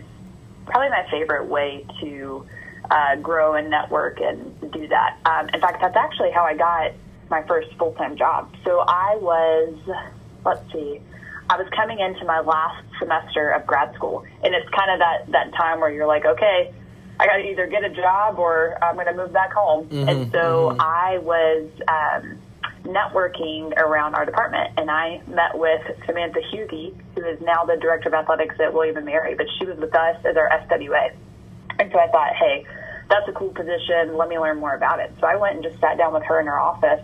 probably 0.65 0.89
my 0.89 1.05
favorite 1.11 1.45
way 1.47 1.85
to 2.01 2.45
uh, 2.89 3.15
grow 3.17 3.55
and 3.55 3.69
network 3.69 4.19
and 4.19 4.71
do 4.71 4.87
that. 4.87 5.17
Um, 5.25 5.49
in 5.49 5.61
fact, 5.61 5.81
that's 5.81 5.95
actually 5.95 6.31
how 6.31 6.43
I 6.43 6.55
got 6.55 6.91
my 7.29 7.43
first 7.47 7.73
full 7.77 7.93
time 7.93 8.17
job. 8.17 8.53
So 8.63 8.79
I 8.79 9.17
was, 9.19 9.75
let's 10.45 10.71
see, 10.71 11.01
I 11.49 11.57
was 11.57 11.67
coming 11.75 11.99
into 11.99 12.25
my 12.25 12.39
last 12.39 12.83
semester 12.99 13.51
of 13.51 13.65
grad 13.65 13.93
school, 13.95 14.25
and 14.43 14.53
it's 14.53 14.69
kind 14.69 14.91
of 14.91 14.99
that 14.99 15.31
that 15.31 15.53
time 15.53 15.79
where 15.79 15.91
you're 15.91 16.07
like, 16.07 16.25
okay, 16.25 16.73
I 17.19 17.27
got 17.27 17.37
to 17.37 17.43
either 17.43 17.67
get 17.67 17.83
a 17.83 17.89
job 17.89 18.39
or 18.39 18.77
I'm 18.83 18.95
going 18.95 19.07
to 19.07 19.13
move 19.13 19.33
back 19.33 19.53
home. 19.53 19.85
Mm-hmm, 19.87 20.09
and 20.09 20.31
so 20.31 20.69
mm-hmm. 20.71 20.81
I 20.81 21.17
was. 21.19 21.69
Um, 21.87 22.34
networking 22.85 23.75
around 23.77 24.15
our 24.15 24.25
department, 24.25 24.71
and 24.77 24.89
I 24.89 25.21
met 25.27 25.57
with 25.57 25.81
Samantha 26.05 26.41
Huge, 26.51 26.93
who 27.15 27.25
is 27.25 27.41
now 27.41 27.65
the 27.65 27.77
director 27.77 28.09
of 28.09 28.13
athletics 28.13 28.55
at 28.63 28.73
William 28.73 28.97
and 28.97 29.05
Mary, 29.05 29.35
but 29.35 29.47
she 29.57 29.65
was 29.65 29.77
with 29.77 29.93
us 29.93 30.17
as 30.23 30.37
our 30.37 30.49
SWA. 30.49 31.11
And 31.79 31.91
so 31.91 31.99
I 31.99 32.07
thought, 32.07 32.33
hey, 32.35 32.65
that's 33.09 33.27
a 33.27 33.33
cool 33.33 33.49
position. 33.49 34.15
Let 34.15 34.29
me 34.29 34.39
learn 34.39 34.59
more 34.59 34.75
about 34.75 34.99
it. 34.99 35.11
So 35.19 35.27
I 35.27 35.35
went 35.35 35.55
and 35.55 35.63
just 35.63 35.79
sat 35.79 35.97
down 35.97 36.13
with 36.13 36.23
her 36.23 36.39
in 36.39 36.47
her 36.47 36.59
office, 36.59 37.01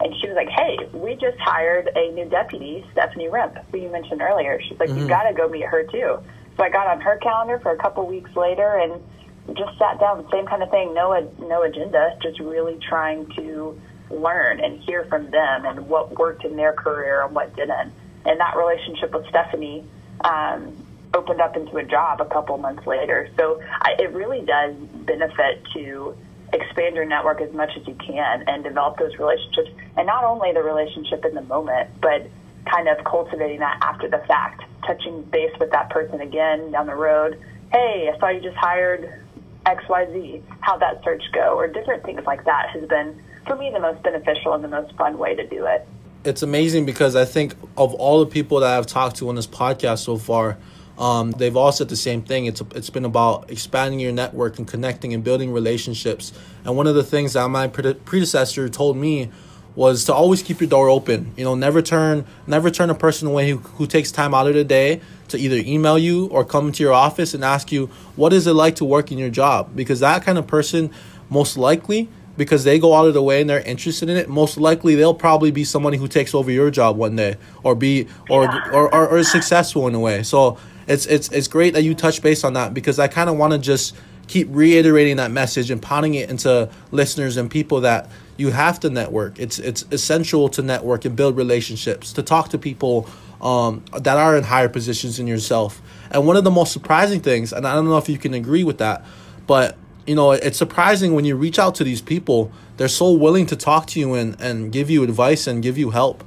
and 0.00 0.14
she 0.20 0.28
was 0.28 0.36
like, 0.36 0.48
hey, 0.48 0.78
we 0.94 1.14
just 1.14 1.38
hired 1.38 1.90
a 1.94 2.10
new 2.12 2.28
deputy, 2.28 2.84
Stephanie 2.92 3.28
Rempe, 3.28 3.62
who 3.70 3.78
you 3.78 3.90
mentioned 3.90 4.22
earlier. 4.22 4.60
She's 4.66 4.78
like, 4.78 4.88
mm-hmm. 4.88 5.00
you 5.00 5.08
got 5.08 5.24
to 5.24 5.34
go 5.34 5.48
meet 5.48 5.66
her 5.66 5.84
too. 5.84 6.18
So 6.56 6.64
I 6.64 6.70
got 6.70 6.86
on 6.86 7.00
her 7.00 7.18
calendar 7.18 7.58
for 7.58 7.72
a 7.72 7.76
couple 7.76 8.06
weeks 8.06 8.34
later 8.34 8.76
and 8.76 9.56
just 9.56 9.78
sat 9.78 10.00
down, 10.00 10.26
same 10.30 10.46
kind 10.46 10.62
of 10.62 10.70
thing, 10.70 10.94
no 10.94 11.12
no 11.38 11.62
agenda, 11.62 12.16
just 12.22 12.40
really 12.40 12.78
trying 12.88 13.26
to 13.36 13.80
learn 14.10 14.60
and 14.60 14.80
hear 14.80 15.04
from 15.04 15.30
them 15.30 15.64
and 15.64 15.88
what 15.88 16.18
worked 16.18 16.44
in 16.44 16.56
their 16.56 16.72
career 16.72 17.24
and 17.24 17.34
what 17.34 17.54
didn't. 17.56 17.92
And 18.24 18.40
that 18.40 18.56
relationship 18.56 19.12
with 19.12 19.26
Stephanie 19.28 19.84
um, 20.24 20.76
opened 21.14 21.40
up 21.40 21.56
into 21.56 21.76
a 21.76 21.84
job 21.84 22.20
a 22.20 22.26
couple 22.26 22.56
months 22.58 22.86
later. 22.86 23.30
So 23.38 23.60
I, 23.80 23.96
it 23.98 24.12
really 24.12 24.44
does 24.44 24.74
benefit 25.06 25.62
to 25.74 26.16
expand 26.52 26.96
your 26.96 27.04
network 27.04 27.40
as 27.40 27.52
much 27.52 27.70
as 27.76 27.86
you 27.86 27.94
can 27.94 28.44
and 28.46 28.64
develop 28.64 28.98
those 28.98 29.16
relationships. 29.18 29.70
And 29.96 30.06
not 30.06 30.24
only 30.24 30.52
the 30.52 30.62
relationship 30.62 31.24
in 31.24 31.34
the 31.34 31.42
moment, 31.42 31.90
but 32.00 32.28
kind 32.70 32.88
of 32.88 33.04
cultivating 33.04 33.60
that 33.60 33.78
after 33.82 34.08
the 34.08 34.22
fact, 34.26 34.62
touching 34.86 35.22
base 35.22 35.52
with 35.58 35.70
that 35.70 35.90
person 35.90 36.20
again 36.20 36.72
down 36.72 36.86
the 36.86 36.94
road. 36.94 37.40
Hey, 37.72 38.10
I 38.12 38.18
saw 38.18 38.28
you 38.28 38.40
just 38.40 38.56
hired 38.56 39.22
XYZ. 39.64 40.42
How'd 40.60 40.80
that 40.80 41.02
search 41.04 41.22
go? 41.32 41.56
Or 41.56 41.68
different 41.68 42.04
things 42.04 42.22
like 42.26 42.44
that 42.44 42.70
has 42.70 42.88
been 42.88 43.22
for 43.46 43.56
me 43.56 43.70
the 43.72 43.80
most 43.80 44.02
beneficial 44.02 44.54
and 44.54 44.62
the 44.62 44.68
most 44.68 44.94
fun 44.96 45.18
way 45.18 45.34
to 45.34 45.46
do 45.46 45.66
it. 45.66 45.86
It's 46.24 46.42
amazing 46.42 46.84
because 46.84 47.16
I 47.16 47.24
think 47.24 47.54
of 47.76 47.94
all 47.94 48.20
the 48.20 48.26
people 48.26 48.60
that 48.60 48.76
I've 48.76 48.86
talked 48.86 49.16
to 49.16 49.28
on 49.28 49.36
this 49.36 49.46
podcast 49.46 50.00
so 50.00 50.18
far, 50.18 50.58
um, 50.98 51.30
they've 51.32 51.56
all 51.56 51.72
said 51.72 51.88
the 51.88 51.96
same 51.96 52.20
thing. 52.20 52.44
It's 52.44 52.60
it's 52.74 52.90
been 52.90 53.06
about 53.06 53.50
expanding 53.50 54.00
your 54.00 54.12
network 54.12 54.58
and 54.58 54.68
connecting 54.68 55.14
and 55.14 55.24
building 55.24 55.50
relationships. 55.52 56.32
And 56.64 56.76
one 56.76 56.86
of 56.86 56.94
the 56.94 57.02
things 57.02 57.32
that 57.32 57.48
my 57.48 57.68
predecessor 57.68 58.68
told 58.68 58.98
me 58.98 59.30
was 59.74 60.04
to 60.04 60.12
always 60.12 60.42
keep 60.42 60.60
your 60.60 60.68
door 60.68 60.90
open. 60.90 61.32
You 61.38 61.44
know, 61.44 61.54
never 61.54 61.80
turn 61.80 62.26
never 62.46 62.70
turn 62.70 62.90
a 62.90 62.94
person 62.94 63.28
away 63.28 63.50
who, 63.50 63.58
who 63.58 63.86
takes 63.86 64.12
time 64.12 64.34
out 64.34 64.46
of 64.46 64.54
the 64.54 64.64
day 64.64 65.00
to 65.28 65.38
either 65.38 65.56
email 65.56 65.98
you 65.98 66.26
or 66.26 66.44
come 66.44 66.70
to 66.72 66.82
your 66.82 66.92
office 66.92 67.34
and 67.34 67.44
ask 67.44 67.72
you 67.72 67.86
what 68.16 68.32
is 68.32 68.46
it 68.46 68.52
like 68.52 68.76
to 68.76 68.84
work 68.84 69.10
in 69.10 69.16
your 69.16 69.30
job 69.30 69.74
because 69.74 70.00
that 70.00 70.22
kind 70.22 70.38
of 70.38 70.46
person 70.46 70.90
most 71.30 71.56
likely 71.56 72.08
because 72.40 72.64
they 72.64 72.78
go 72.78 72.94
out 72.94 73.06
of 73.06 73.12
the 73.12 73.20
way 73.20 73.42
and 73.42 73.50
they're 73.50 73.60
interested 73.60 74.08
in 74.08 74.16
it, 74.16 74.26
most 74.26 74.56
likely 74.56 74.94
they'll 74.94 75.12
probably 75.12 75.50
be 75.50 75.62
somebody 75.62 75.98
who 75.98 76.08
takes 76.08 76.34
over 76.34 76.50
your 76.50 76.70
job 76.70 76.96
one 76.96 77.14
day 77.14 77.36
or 77.62 77.74
be 77.74 78.08
or 78.30 78.50
or, 78.72 78.94
or, 78.94 79.08
or 79.08 79.22
successful 79.22 79.86
in 79.86 79.94
a 79.94 80.00
way. 80.00 80.22
So 80.22 80.56
it's 80.88 81.04
it's 81.04 81.28
it's 81.32 81.48
great 81.48 81.74
that 81.74 81.82
you 81.82 81.94
touch 81.94 82.22
base 82.22 82.42
on 82.42 82.54
that 82.54 82.72
because 82.72 82.98
I 82.98 83.08
kind 83.08 83.28
of 83.28 83.36
want 83.36 83.52
to 83.52 83.58
just 83.58 83.94
keep 84.26 84.48
reiterating 84.50 85.16
that 85.16 85.30
message 85.30 85.70
and 85.70 85.82
pounding 85.82 86.14
it 86.14 86.30
into 86.30 86.70
listeners 86.92 87.36
and 87.36 87.50
people 87.50 87.82
that 87.82 88.08
you 88.38 88.50
have 88.52 88.80
to 88.80 88.88
network. 88.88 89.38
It's 89.38 89.58
it's 89.58 89.84
essential 89.90 90.48
to 90.48 90.62
network 90.62 91.04
and 91.04 91.14
build 91.14 91.36
relationships, 91.36 92.14
to 92.14 92.22
talk 92.22 92.48
to 92.48 92.58
people 92.58 93.06
um, 93.42 93.84
that 93.92 94.16
are 94.16 94.34
in 94.34 94.44
higher 94.44 94.70
positions 94.70 95.18
than 95.18 95.26
yourself. 95.26 95.82
And 96.10 96.26
one 96.26 96.36
of 96.36 96.44
the 96.44 96.50
most 96.50 96.72
surprising 96.72 97.20
things, 97.20 97.52
and 97.52 97.66
I 97.66 97.74
don't 97.74 97.84
know 97.84 97.98
if 97.98 98.08
you 98.08 98.16
can 98.16 98.32
agree 98.32 98.64
with 98.64 98.78
that, 98.78 99.04
but 99.46 99.76
you 100.06 100.14
know, 100.14 100.32
it's 100.32 100.58
surprising 100.58 101.14
when 101.14 101.24
you 101.24 101.36
reach 101.36 101.58
out 101.58 101.74
to 101.76 101.84
these 101.84 102.00
people, 102.00 102.50
they're 102.76 102.88
so 102.88 103.12
willing 103.12 103.46
to 103.46 103.56
talk 103.56 103.86
to 103.88 104.00
you 104.00 104.14
and, 104.14 104.40
and 104.40 104.72
give 104.72 104.90
you 104.90 105.02
advice 105.02 105.46
and 105.46 105.62
give 105.62 105.76
you 105.76 105.90
help. 105.90 106.24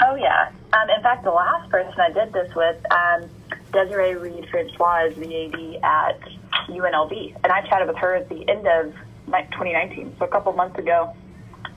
Oh, 0.00 0.14
yeah. 0.16 0.50
Um, 0.72 0.88
in 0.96 1.02
fact, 1.02 1.24
the 1.24 1.30
last 1.30 1.70
person 1.70 1.94
I 1.98 2.10
did 2.10 2.32
this 2.32 2.52
with, 2.54 2.76
um, 2.90 3.28
Desiree 3.72 4.14
Reed 4.14 4.46
Francois, 4.50 5.06
is 5.06 5.16
the 5.16 5.44
AD 5.44 5.82
at 5.82 6.20
UNLV. 6.68 7.36
And 7.42 7.52
I 7.52 7.62
chatted 7.68 7.88
with 7.88 7.96
her 7.98 8.14
at 8.14 8.28
the 8.28 8.48
end 8.48 8.66
of 8.66 8.92
2019, 9.26 10.16
so 10.18 10.24
a 10.24 10.28
couple 10.28 10.52
months 10.52 10.78
ago. 10.78 11.14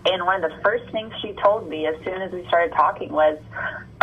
And 0.06 0.24
one 0.24 0.44
of 0.44 0.52
the 0.52 0.62
first 0.62 0.92
things 0.92 1.12
she 1.22 1.34
told 1.44 1.68
me 1.68 1.88
as 1.88 1.96
soon 2.04 2.22
as 2.22 2.32
we 2.32 2.46
started 2.48 2.74
talking 2.74 3.12
was, 3.12 3.40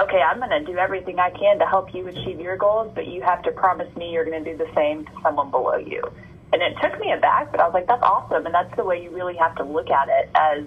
okay, 0.01 0.21
I'm 0.21 0.39
going 0.39 0.51
to 0.51 0.65
do 0.65 0.77
everything 0.77 1.21
I 1.21 1.31
can 1.31 1.59
to 1.61 1.67
help 1.67 1.95
you 1.95 2.09
achieve 2.09 2.41
your 2.41 2.57
goals, 2.57 2.91
but 2.95 3.07
you 3.07 3.23
have 3.23 3.43
to 3.45 3.53
promise 3.53 3.95
me 3.97 4.13
you're 4.13 4.25
going 4.25 4.43
to 4.43 4.51
do 4.53 4.57
the 4.57 4.69
same 4.75 5.05
to 5.05 5.13
someone 5.23 5.51
below 5.51 5.77
you. 5.77 6.03
And 6.53 6.61
it 6.63 6.77
took 6.83 6.99
me 7.01 7.13
aback, 7.13 7.51
but 7.51 7.61
I 7.61 7.65
was 7.65 7.75
like, 7.75 7.87
that's 7.87 8.03
awesome. 8.03 8.45
And 8.45 8.55
that's 8.55 8.75
the 8.77 8.85
way 8.85 9.03
you 9.03 9.11
really 9.11 9.37
have 9.37 9.55
to 9.57 9.65
look 9.65 9.91
at 9.91 10.09
it 10.09 10.31
as 10.35 10.65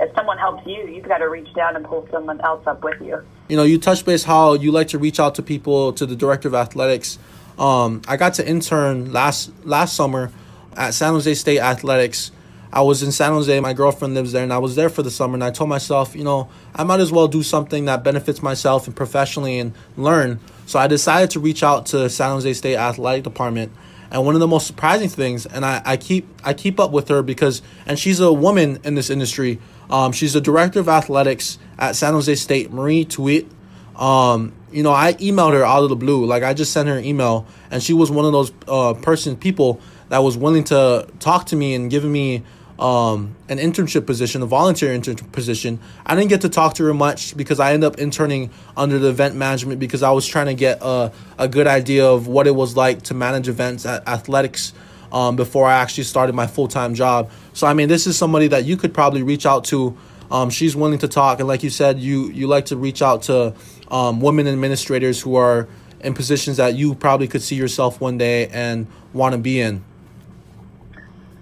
if 0.00 0.14
someone 0.14 0.38
helps 0.38 0.66
you, 0.66 0.88
you've 0.88 1.06
got 1.06 1.18
to 1.18 1.28
reach 1.28 1.52
down 1.54 1.76
and 1.76 1.84
pull 1.84 2.08
someone 2.10 2.40
else 2.40 2.66
up 2.66 2.82
with 2.82 3.00
you. 3.00 3.22
You 3.48 3.56
know, 3.56 3.62
you 3.62 3.78
touched 3.78 4.04
base 4.04 4.24
how 4.24 4.54
you 4.54 4.72
like 4.72 4.88
to 4.88 4.98
reach 4.98 5.20
out 5.20 5.36
to 5.36 5.42
people, 5.42 5.92
to 5.92 6.06
the 6.06 6.16
director 6.16 6.48
of 6.48 6.54
athletics. 6.54 7.18
Um, 7.58 8.02
I 8.08 8.16
got 8.16 8.34
to 8.34 8.48
intern 8.48 9.12
last 9.12 9.52
last 9.64 9.94
summer 9.94 10.32
at 10.76 10.94
San 10.94 11.12
Jose 11.12 11.34
State 11.34 11.60
Athletics 11.60 12.32
I 12.74 12.80
was 12.80 13.02
in 13.02 13.12
San 13.12 13.32
Jose. 13.32 13.60
My 13.60 13.74
girlfriend 13.74 14.14
lives 14.14 14.32
there, 14.32 14.42
and 14.42 14.52
I 14.52 14.56
was 14.56 14.76
there 14.76 14.88
for 14.88 15.02
the 15.02 15.10
summer. 15.10 15.34
And 15.34 15.44
I 15.44 15.50
told 15.50 15.68
myself, 15.68 16.16
you 16.16 16.24
know, 16.24 16.48
I 16.74 16.84
might 16.84 17.00
as 17.00 17.12
well 17.12 17.28
do 17.28 17.42
something 17.42 17.84
that 17.84 18.02
benefits 18.02 18.42
myself 18.42 18.86
and 18.86 18.96
professionally 18.96 19.58
and 19.58 19.74
learn. 19.96 20.40
So 20.64 20.78
I 20.78 20.86
decided 20.86 21.30
to 21.32 21.40
reach 21.40 21.62
out 21.62 21.84
to 21.86 22.08
San 22.08 22.30
Jose 22.30 22.54
State 22.54 22.76
Athletic 22.76 23.24
Department. 23.24 23.72
And 24.12 24.26
one 24.26 24.34
of 24.34 24.40
the 24.40 24.46
most 24.46 24.66
surprising 24.66 25.08
things, 25.08 25.46
and 25.46 25.64
I, 25.64 25.80
I 25.84 25.96
keep 25.96 26.28
I 26.44 26.52
keep 26.52 26.78
up 26.78 26.92
with 26.92 27.08
her 27.08 27.22
because, 27.22 27.62
and 27.86 27.98
she's 27.98 28.20
a 28.20 28.30
woman 28.30 28.78
in 28.84 28.94
this 28.94 29.08
industry. 29.08 29.58
Um, 29.88 30.12
she's 30.12 30.34
the 30.34 30.40
director 30.40 30.80
of 30.80 30.88
athletics 30.88 31.58
at 31.78 31.96
San 31.96 32.12
Jose 32.12 32.34
State, 32.34 32.70
Marie 32.70 33.06
Tuite. 33.06 33.50
Um, 33.96 34.52
you 34.70 34.82
know, 34.82 34.92
I 34.92 35.14
emailed 35.14 35.54
her 35.54 35.64
out 35.64 35.82
of 35.82 35.88
the 35.88 35.96
blue. 35.96 36.26
Like 36.26 36.42
I 36.42 36.52
just 36.52 36.72
sent 36.72 36.90
her 36.90 36.98
an 36.98 37.04
email, 37.06 37.46
and 37.70 37.82
she 37.82 37.94
was 37.94 38.10
one 38.10 38.26
of 38.26 38.32
those 38.32 38.52
uh, 38.68 38.92
person 38.94 39.34
people 39.34 39.80
that 40.10 40.18
was 40.18 40.36
willing 40.36 40.64
to 40.64 41.08
talk 41.18 41.46
to 41.46 41.56
me 41.56 41.74
and 41.74 41.90
giving 41.90 42.12
me 42.12 42.42
um, 42.82 43.36
an 43.48 43.58
internship 43.58 44.06
position, 44.06 44.42
a 44.42 44.46
volunteer 44.46 44.90
internship 44.90 45.30
position. 45.30 45.78
I 46.04 46.16
didn't 46.16 46.30
get 46.30 46.40
to 46.40 46.48
talk 46.48 46.74
to 46.74 46.84
her 46.84 46.92
much 46.92 47.36
because 47.36 47.60
I 47.60 47.74
ended 47.74 47.86
up 47.86 48.00
interning 48.00 48.50
under 48.76 48.98
the 48.98 49.08
event 49.08 49.36
management 49.36 49.78
because 49.78 50.02
I 50.02 50.10
was 50.10 50.26
trying 50.26 50.46
to 50.46 50.54
get 50.54 50.78
a, 50.82 51.12
a 51.38 51.46
good 51.46 51.68
idea 51.68 52.04
of 52.04 52.26
what 52.26 52.48
it 52.48 52.56
was 52.56 52.76
like 52.76 53.02
to 53.02 53.14
manage 53.14 53.48
events 53.48 53.86
at 53.86 54.06
athletics 54.08 54.74
um, 55.12 55.36
before 55.36 55.68
I 55.68 55.74
actually 55.74 56.04
started 56.04 56.34
my 56.34 56.48
full 56.48 56.66
time 56.66 56.94
job. 56.94 57.30
So, 57.52 57.68
I 57.68 57.74
mean, 57.74 57.88
this 57.88 58.08
is 58.08 58.18
somebody 58.18 58.48
that 58.48 58.64
you 58.64 58.76
could 58.76 58.92
probably 58.92 59.22
reach 59.22 59.46
out 59.46 59.64
to. 59.66 59.96
Um, 60.32 60.50
she's 60.50 60.74
willing 60.74 60.98
to 61.00 61.08
talk. 61.08 61.38
And 61.38 61.46
like 61.46 61.62
you 61.62 61.70
said, 61.70 62.00
you, 62.00 62.30
you 62.30 62.48
like 62.48 62.64
to 62.66 62.76
reach 62.76 63.00
out 63.00 63.22
to 63.24 63.54
um, 63.92 64.20
women 64.20 64.48
administrators 64.48 65.20
who 65.20 65.36
are 65.36 65.68
in 66.00 66.14
positions 66.14 66.56
that 66.56 66.74
you 66.74 66.96
probably 66.96 67.28
could 67.28 67.42
see 67.42 67.54
yourself 67.54 68.00
one 68.00 68.18
day 68.18 68.48
and 68.48 68.88
want 69.12 69.34
to 69.34 69.38
be 69.38 69.60
in 69.60 69.84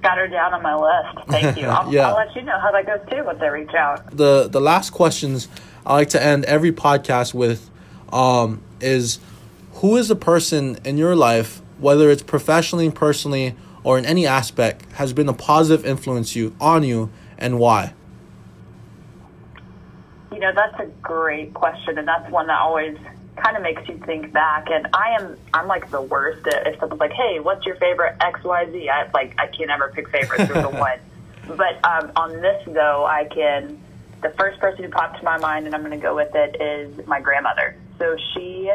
got 0.03 0.19
her 0.19 0.29
down 0.29 0.55
on 0.55 0.63
my 0.63 0.75
list. 0.75 1.29
Thank 1.29 1.59
you. 1.59 1.67
I'll, 1.69 1.93
yeah. 1.93 2.09
I'll 2.09 2.17
let 2.17 2.35
you 2.35 2.43
know 2.43 2.59
how 2.59 2.71
that 2.73 2.87
goes 2.87 3.01
too 3.11 3.25
once 3.25 3.41
they 3.41 3.49
reach 3.49 3.75
out. 3.75 4.17
The 4.17 4.49
the 4.49 4.61
last 4.61 4.91
questions 4.91 5.49
I 5.87 5.95
like 5.95 6.11
to 6.11 6.23
end 6.23 6.45
every 6.45 6.73
podcast 6.73 7.35
with 7.35 7.71
um, 8.13 8.63
is 8.81 9.19
who 9.75 9.97
is 9.97 10.09
the 10.09 10.17
person 10.17 10.79
in 10.85 10.99
your 10.99 11.17
life, 11.17 11.63
whether 11.79 12.11
it's 12.11 12.23
professionally, 12.23 12.91
personally, 12.91 13.57
or 13.83 13.99
in 13.99 14.05
any 14.05 14.27
aspect, 14.27 14.85
has 14.93 15.13
been 15.13 15.29
a 15.29 15.33
positive 15.33 15.87
influence 15.87 16.37
you 16.37 16.55
on 16.61 16.83
you 16.83 17.11
and 17.39 17.59
why? 17.59 17.95
You 20.33 20.39
know, 20.39 20.53
that's 20.55 20.79
a 20.81 20.87
great 21.03 21.55
question, 21.55 21.99
and 21.99 22.07
that's 22.07 22.31
one 22.31 22.47
that 22.47 22.61
always 22.61 22.97
kind 23.43 23.57
of 23.57 23.63
makes 23.63 23.89
you 23.89 23.99
think 23.99 24.33
back. 24.33 24.69
And 24.71 24.89
I 24.93 25.17
am, 25.21 25.37
I'm 25.55 25.67
like 25.67 25.91
the 25.91 26.03
worst. 26.03 26.47
At, 26.47 26.67
if 26.67 26.81
someone's 26.81 27.01
like, 27.01 27.13
"Hey, 27.13 27.41
what's 27.41 27.65
your 27.67 27.77
favorite 27.77 28.17
X, 28.21 28.43
Y, 28.45 28.71
Z?" 28.71 28.89
I 28.89 29.11
like, 29.13 29.35
I 29.39 29.47
can't 29.49 29.71
ever 29.71 29.93
pick 29.95 30.09
favorites. 30.09 30.51
There's 30.53 30.65
the 30.65 30.71
one. 30.79 30.99
But 31.47 31.85
um, 31.85 32.13
on 32.17 32.41
this 32.41 32.63
though, 32.67 33.05
I 33.05 33.25
can. 33.25 33.81
The 34.23 34.31
first 34.39 34.61
person 34.61 34.85
who 34.85 34.91
popped 34.91 35.19
to 35.19 35.25
my 35.25 35.39
mind, 35.39 35.65
and 35.65 35.75
I'm 35.75 35.81
going 35.81 35.99
to 35.99 36.03
go 36.03 36.15
with 36.15 36.35
it, 36.35 36.61
is 36.61 37.07
my 37.07 37.21
grandmother. 37.21 37.75
So 37.99 38.17
she, 38.35 38.71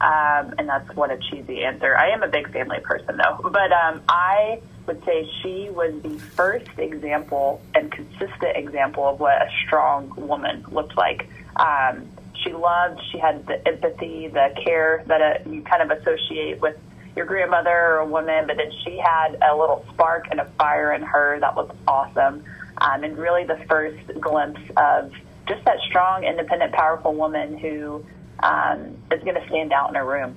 um, 0.00 0.54
and 0.58 0.66
that's 0.66 0.94
what 0.94 1.10
a 1.10 1.18
cheesy 1.18 1.64
answer. 1.64 1.96
I 1.96 2.10
am 2.10 2.22
a 2.22 2.28
big 2.28 2.50
family 2.50 2.80
person 2.80 3.18
though, 3.18 3.50
but 3.50 3.72
um, 3.72 4.02
I 4.08 4.60
would 4.86 5.04
say 5.04 5.28
she 5.42 5.68
was 5.70 6.00
the 6.02 6.18
first 6.18 6.70
example 6.78 7.60
and 7.74 7.90
consistent 7.92 8.56
example 8.56 9.08
of 9.08 9.20
what 9.20 9.42
a 9.42 9.48
strong 9.66 10.12
woman 10.16 10.64
looked 10.70 10.96
like. 10.96 11.28
Um, 11.56 12.08
she 12.42 12.52
loved. 12.52 13.00
She 13.10 13.18
had 13.18 13.46
the 13.46 13.66
empathy, 13.66 14.28
the 14.28 14.54
care 14.64 15.04
that 15.06 15.22
uh, 15.22 15.50
you 15.50 15.62
kind 15.62 15.82
of 15.82 15.98
associate 15.98 16.60
with 16.60 16.76
your 17.16 17.26
grandmother 17.26 17.70
or 17.70 17.98
a 17.98 18.06
woman, 18.06 18.46
but 18.46 18.56
then 18.56 18.70
she 18.84 18.98
had 18.98 19.38
a 19.42 19.56
little 19.56 19.84
spark 19.92 20.26
and 20.30 20.38
a 20.38 20.44
fire 20.58 20.92
in 20.92 21.02
her 21.02 21.40
that 21.40 21.56
was 21.56 21.70
awesome. 21.88 22.44
Um, 22.78 23.04
and 23.04 23.16
really 23.16 23.44
the 23.44 23.56
first 23.68 24.20
glimpse 24.20 24.60
of 24.76 25.12
just 25.48 25.64
that 25.64 25.78
strong, 25.88 26.24
independent, 26.24 26.72
powerful 26.72 27.14
woman 27.14 27.56
who 27.56 28.04
um, 28.40 28.98
is 29.10 29.22
going 29.22 29.40
to 29.40 29.46
stand 29.48 29.72
out 29.72 29.88
in 29.88 29.96
a 29.96 30.04
room. 30.04 30.36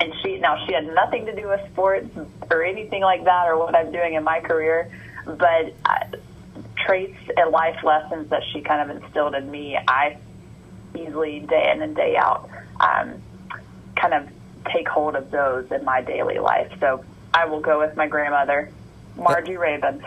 And 0.00 0.12
she 0.22 0.38
now 0.38 0.64
she 0.66 0.72
had 0.72 0.86
nothing 0.86 1.26
to 1.26 1.34
do 1.34 1.48
with 1.48 1.60
sports 1.72 2.08
or 2.50 2.64
anything 2.64 3.02
like 3.02 3.24
that 3.24 3.46
or 3.48 3.58
what 3.58 3.74
I'm 3.74 3.90
doing 3.90 4.14
in 4.14 4.24
my 4.24 4.40
career, 4.40 4.90
but 5.24 5.74
uh, 5.84 6.16
traits 6.76 7.16
and 7.36 7.50
life 7.50 7.82
lessons 7.82 8.30
that 8.30 8.42
she 8.52 8.60
kind 8.60 8.90
of 8.90 8.96
instilled 8.96 9.34
in 9.34 9.50
me, 9.50 9.78
I 9.88 10.18
easily 10.94 11.40
day 11.40 11.70
in 11.74 11.82
and 11.82 11.94
day 11.94 12.16
out 12.16 12.48
um, 12.80 13.22
kind 13.96 14.14
of 14.14 14.28
take 14.72 14.88
hold 14.88 15.14
of 15.14 15.30
those 15.30 15.70
in 15.70 15.84
my 15.84 16.00
daily 16.02 16.38
life. 16.38 16.72
So 16.80 17.04
I 17.32 17.46
will 17.46 17.60
go 17.60 17.78
with 17.78 17.96
my 17.96 18.06
grandmother, 18.06 18.70
Margie 19.16 19.56
Raven. 19.56 20.04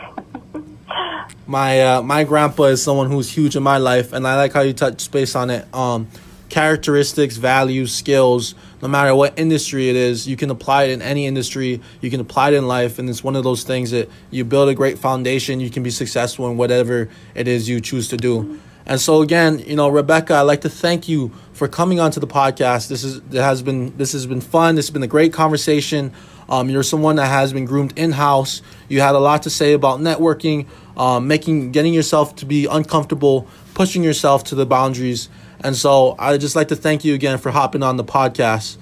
my 1.47 1.81
uh, 1.81 2.01
my 2.01 2.23
grandpa 2.23 2.63
is 2.63 2.81
someone 2.81 3.09
who's 3.09 3.29
huge 3.29 3.55
in 3.55 3.63
my 3.63 3.77
life, 3.77 4.13
and 4.13 4.27
I 4.27 4.35
like 4.35 4.53
how 4.53 4.61
you 4.61 4.73
touch 4.73 5.01
space 5.01 5.35
on 5.35 5.49
it. 5.49 5.73
Um, 5.73 6.07
characteristics, 6.49 7.37
values, 7.37 7.93
skills. 7.93 8.55
No 8.81 8.87
matter 8.87 9.13
what 9.15 9.37
industry 9.37 9.89
it 9.89 9.95
is, 9.95 10.27
you 10.27 10.37
can 10.37 10.49
apply 10.49 10.85
it 10.85 10.91
in 10.91 11.01
any 11.01 11.25
industry. 11.25 11.81
You 11.99 12.09
can 12.09 12.21
apply 12.21 12.49
it 12.49 12.53
in 12.55 12.67
life, 12.67 12.99
and 12.99 13.09
it's 13.09 13.23
one 13.23 13.35
of 13.35 13.43
those 13.43 13.63
things 13.63 13.91
that 13.91 14.09
you 14.31 14.45
build 14.45 14.69
a 14.69 14.75
great 14.75 14.97
foundation. 14.97 15.59
You 15.59 15.69
can 15.69 15.83
be 15.83 15.89
successful 15.89 16.49
in 16.49 16.57
whatever 16.57 17.09
it 17.35 17.47
is 17.47 17.67
you 17.67 17.81
choose 17.81 18.07
to 18.09 18.17
do. 18.17 18.59
And 18.87 19.01
so 19.01 19.21
again, 19.21 19.59
you 19.59 19.75
know, 19.75 19.89
Rebecca, 19.89 20.35
I'd 20.35 20.43
like 20.43 20.61
to 20.61 20.69
thank 20.69 21.09
you 21.09 21.33
for 21.51 21.67
coming 21.67 21.99
onto 21.99 22.21
the 22.21 22.27
podcast. 22.27 22.87
This 22.87 23.03
is 23.03 23.17
it 23.17 23.33
has 23.33 23.61
been 23.61 23.95
this 23.97 24.13
has 24.13 24.25
been 24.25 24.39
fun. 24.39 24.75
This 24.75 24.87
has 24.87 24.93
been 24.93 25.03
a 25.03 25.07
great 25.07 25.33
conversation. 25.33 26.13
Um, 26.47 26.69
you're 26.69 26.83
someone 26.83 27.17
that 27.17 27.27
has 27.27 27.51
been 27.51 27.65
groomed 27.65 27.99
in 27.99 28.13
house. 28.13 28.61
You 28.87 29.01
had 29.01 29.13
a 29.13 29.19
lot 29.19 29.43
to 29.43 29.49
say 29.49 29.73
about 29.73 29.99
networking, 29.99 30.67
um, 30.95 31.27
making 31.27 31.73
getting 31.73 31.93
yourself 31.93 32.37
to 32.37 32.45
be 32.45 32.65
uncomfortable, 32.65 33.45
pushing 33.73 34.03
yourself 34.03 34.45
to 34.45 34.55
the 34.55 34.65
boundaries. 34.65 35.27
And 35.59 35.75
so 35.75 36.15
I'd 36.17 36.39
just 36.39 36.55
like 36.55 36.69
to 36.69 36.75
thank 36.77 37.03
you 37.03 37.13
again 37.13 37.39
for 37.39 37.51
hopping 37.51 37.83
on 37.83 37.97
the 37.97 38.05
podcast. 38.05 38.77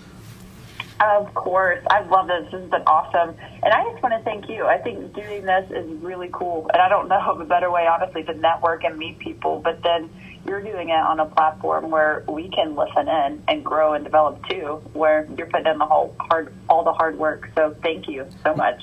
Of 1.00 1.34
course. 1.34 1.84
I 1.90 2.02
love 2.02 2.28
this. 2.28 2.46
This 2.52 2.62
has 2.62 2.70
been 2.70 2.84
awesome. 2.88 3.36
And 3.64 3.74
I 3.74 3.84
just 3.92 4.02
want 4.02 4.14
to 4.18 4.24
thank 4.24 4.50
you. 4.50 4.66
I 4.66 4.78
think 4.78 5.14
doing 5.14 5.44
this 5.44 5.70
is 5.72 5.90
really 6.02 6.30
cool. 6.32 6.70
And 6.74 6.82
I 6.82 6.88
don't 6.88 7.08
know 7.10 7.20
of 7.20 7.42
a 7.42 7.46
better 7.46 7.70
way, 7.70 7.86
honestly, 7.88 8.24
to 8.24 8.34
network 8.34 8.84
and 8.84 8.98
meet 8.98 9.20
people. 9.20 9.60
But 9.60 9.84
then 9.84 10.10
you're 10.48 10.62
doing 10.62 10.90
it 10.90 10.94
on 10.94 11.20
a 11.20 11.26
platform 11.26 11.90
where 11.90 12.24
we 12.30 12.50
can 12.50 12.76
listen 12.76 13.08
in 13.08 13.44
and 13.48 13.66
grow 13.66 13.94
and 13.94 14.04
develop 14.06 14.48
too, 14.48 14.82
where 14.94 15.28
you're 15.38 15.48
putting 15.48 15.68
in 15.68 15.80
the 15.80 15.86
whole 15.86 16.16
hard, 16.20 16.54
all 16.70 16.84
the 16.84 16.94
hard 16.94 17.18
work. 17.18 17.50
So 17.56 17.76
thank 17.82 18.08
you 18.08 18.28
so 18.44 18.54
much. 18.56 18.82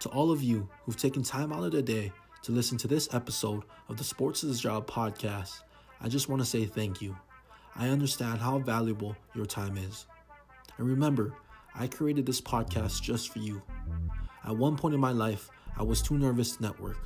To 0.00 0.08
all 0.10 0.30
of 0.30 0.42
you 0.42 0.68
who've 0.84 0.96
taken 0.96 1.22
time 1.22 1.52
out 1.52 1.64
of 1.64 1.72
the 1.72 1.82
day 1.82 2.12
to 2.42 2.52
listen 2.52 2.78
to 2.78 2.88
this 2.88 3.12
episode 3.12 3.64
of 3.88 3.96
the 3.96 4.04
Sports 4.04 4.42
is 4.44 4.58
a 4.58 4.62
Job 4.62 4.86
podcast, 4.86 5.62
I 6.00 6.08
just 6.08 6.28
want 6.28 6.42
to 6.42 6.46
say 6.46 6.64
thank 6.64 7.00
you. 7.00 7.16
I 7.74 7.88
understand 7.88 8.40
how 8.40 8.58
valuable 8.58 9.16
your 9.34 9.46
time 9.46 9.76
is. 9.76 10.06
And 10.78 10.86
remember, 10.86 11.34
I 11.74 11.86
created 11.86 12.26
this 12.26 12.40
podcast 12.40 13.02
just 13.02 13.30
for 13.30 13.38
you. 13.38 13.62
At 14.44 14.56
one 14.56 14.76
point 14.76 14.94
in 14.94 15.00
my 15.00 15.12
life, 15.12 15.50
I 15.76 15.82
was 15.82 16.00
too 16.00 16.16
nervous 16.16 16.56
to 16.56 16.62
network. 16.62 16.98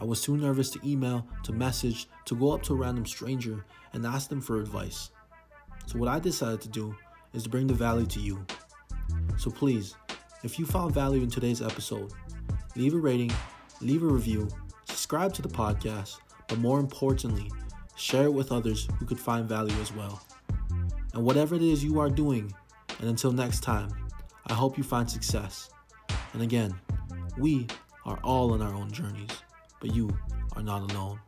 I 0.00 0.04
was 0.04 0.22
too 0.22 0.36
nervous 0.36 0.70
to 0.70 0.80
email, 0.88 1.26
to 1.42 1.52
message, 1.52 2.08
to 2.26 2.36
go 2.36 2.52
up 2.52 2.62
to 2.64 2.72
a 2.72 2.76
random 2.76 3.06
stranger 3.06 3.64
and 3.92 4.06
ask 4.06 4.28
them 4.28 4.40
for 4.40 4.60
advice. 4.60 5.10
So, 5.86 5.98
what 5.98 6.08
I 6.08 6.18
decided 6.18 6.60
to 6.62 6.68
do 6.68 6.94
is 7.32 7.44
to 7.44 7.48
bring 7.48 7.66
the 7.66 7.74
value 7.74 8.06
to 8.06 8.20
you. 8.20 8.44
So, 9.36 9.50
please, 9.50 9.96
if 10.44 10.58
you 10.58 10.66
found 10.66 10.94
value 10.94 11.22
in 11.22 11.30
today's 11.30 11.62
episode, 11.62 12.12
leave 12.76 12.94
a 12.94 12.98
rating, 12.98 13.32
leave 13.80 14.02
a 14.02 14.06
review, 14.06 14.48
subscribe 14.84 15.32
to 15.34 15.42
the 15.42 15.48
podcast, 15.48 16.18
but 16.48 16.58
more 16.58 16.78
importantly, 16.78 17.50
share 17.96 18.24
it 18.24 18.32
with 18.32 18.52
others 18.52 18.88
who 18.98 19.06
could 19.06 19.18
find 19.18 19.48
value 19.48 19.74
as 19.80 19.92
well. 19.92 20.22
And 21.12 21.24
whatever 21.24 21.56
it 21.56 21.62
is 21.62 21.82
you 21.82 21.98
are 21.98 22.10
doing, 22.10 22.52
and 22.98 23.08
until 23.08 23.32
next 23.32 23.60
time, 23.60 23.88
I 24.46 24.54
hope 24.54 24.76
you 24.76 24.84
find 24.84 25.08
success. 25.08 25.70
And 26.32 26.42
again, 26.42 26.74
we 27.38 27.66
are 28.04 28.18
all 28.24 28.52
on 28.52 28.62
our 28.62 28.74
own 28.74 28.90
journeys, 28.90 29.30
but 29.80 29.94
you 29.94 30.08
are 30.56 30.62
not 30.62 30.90
alone. 30.90 31.20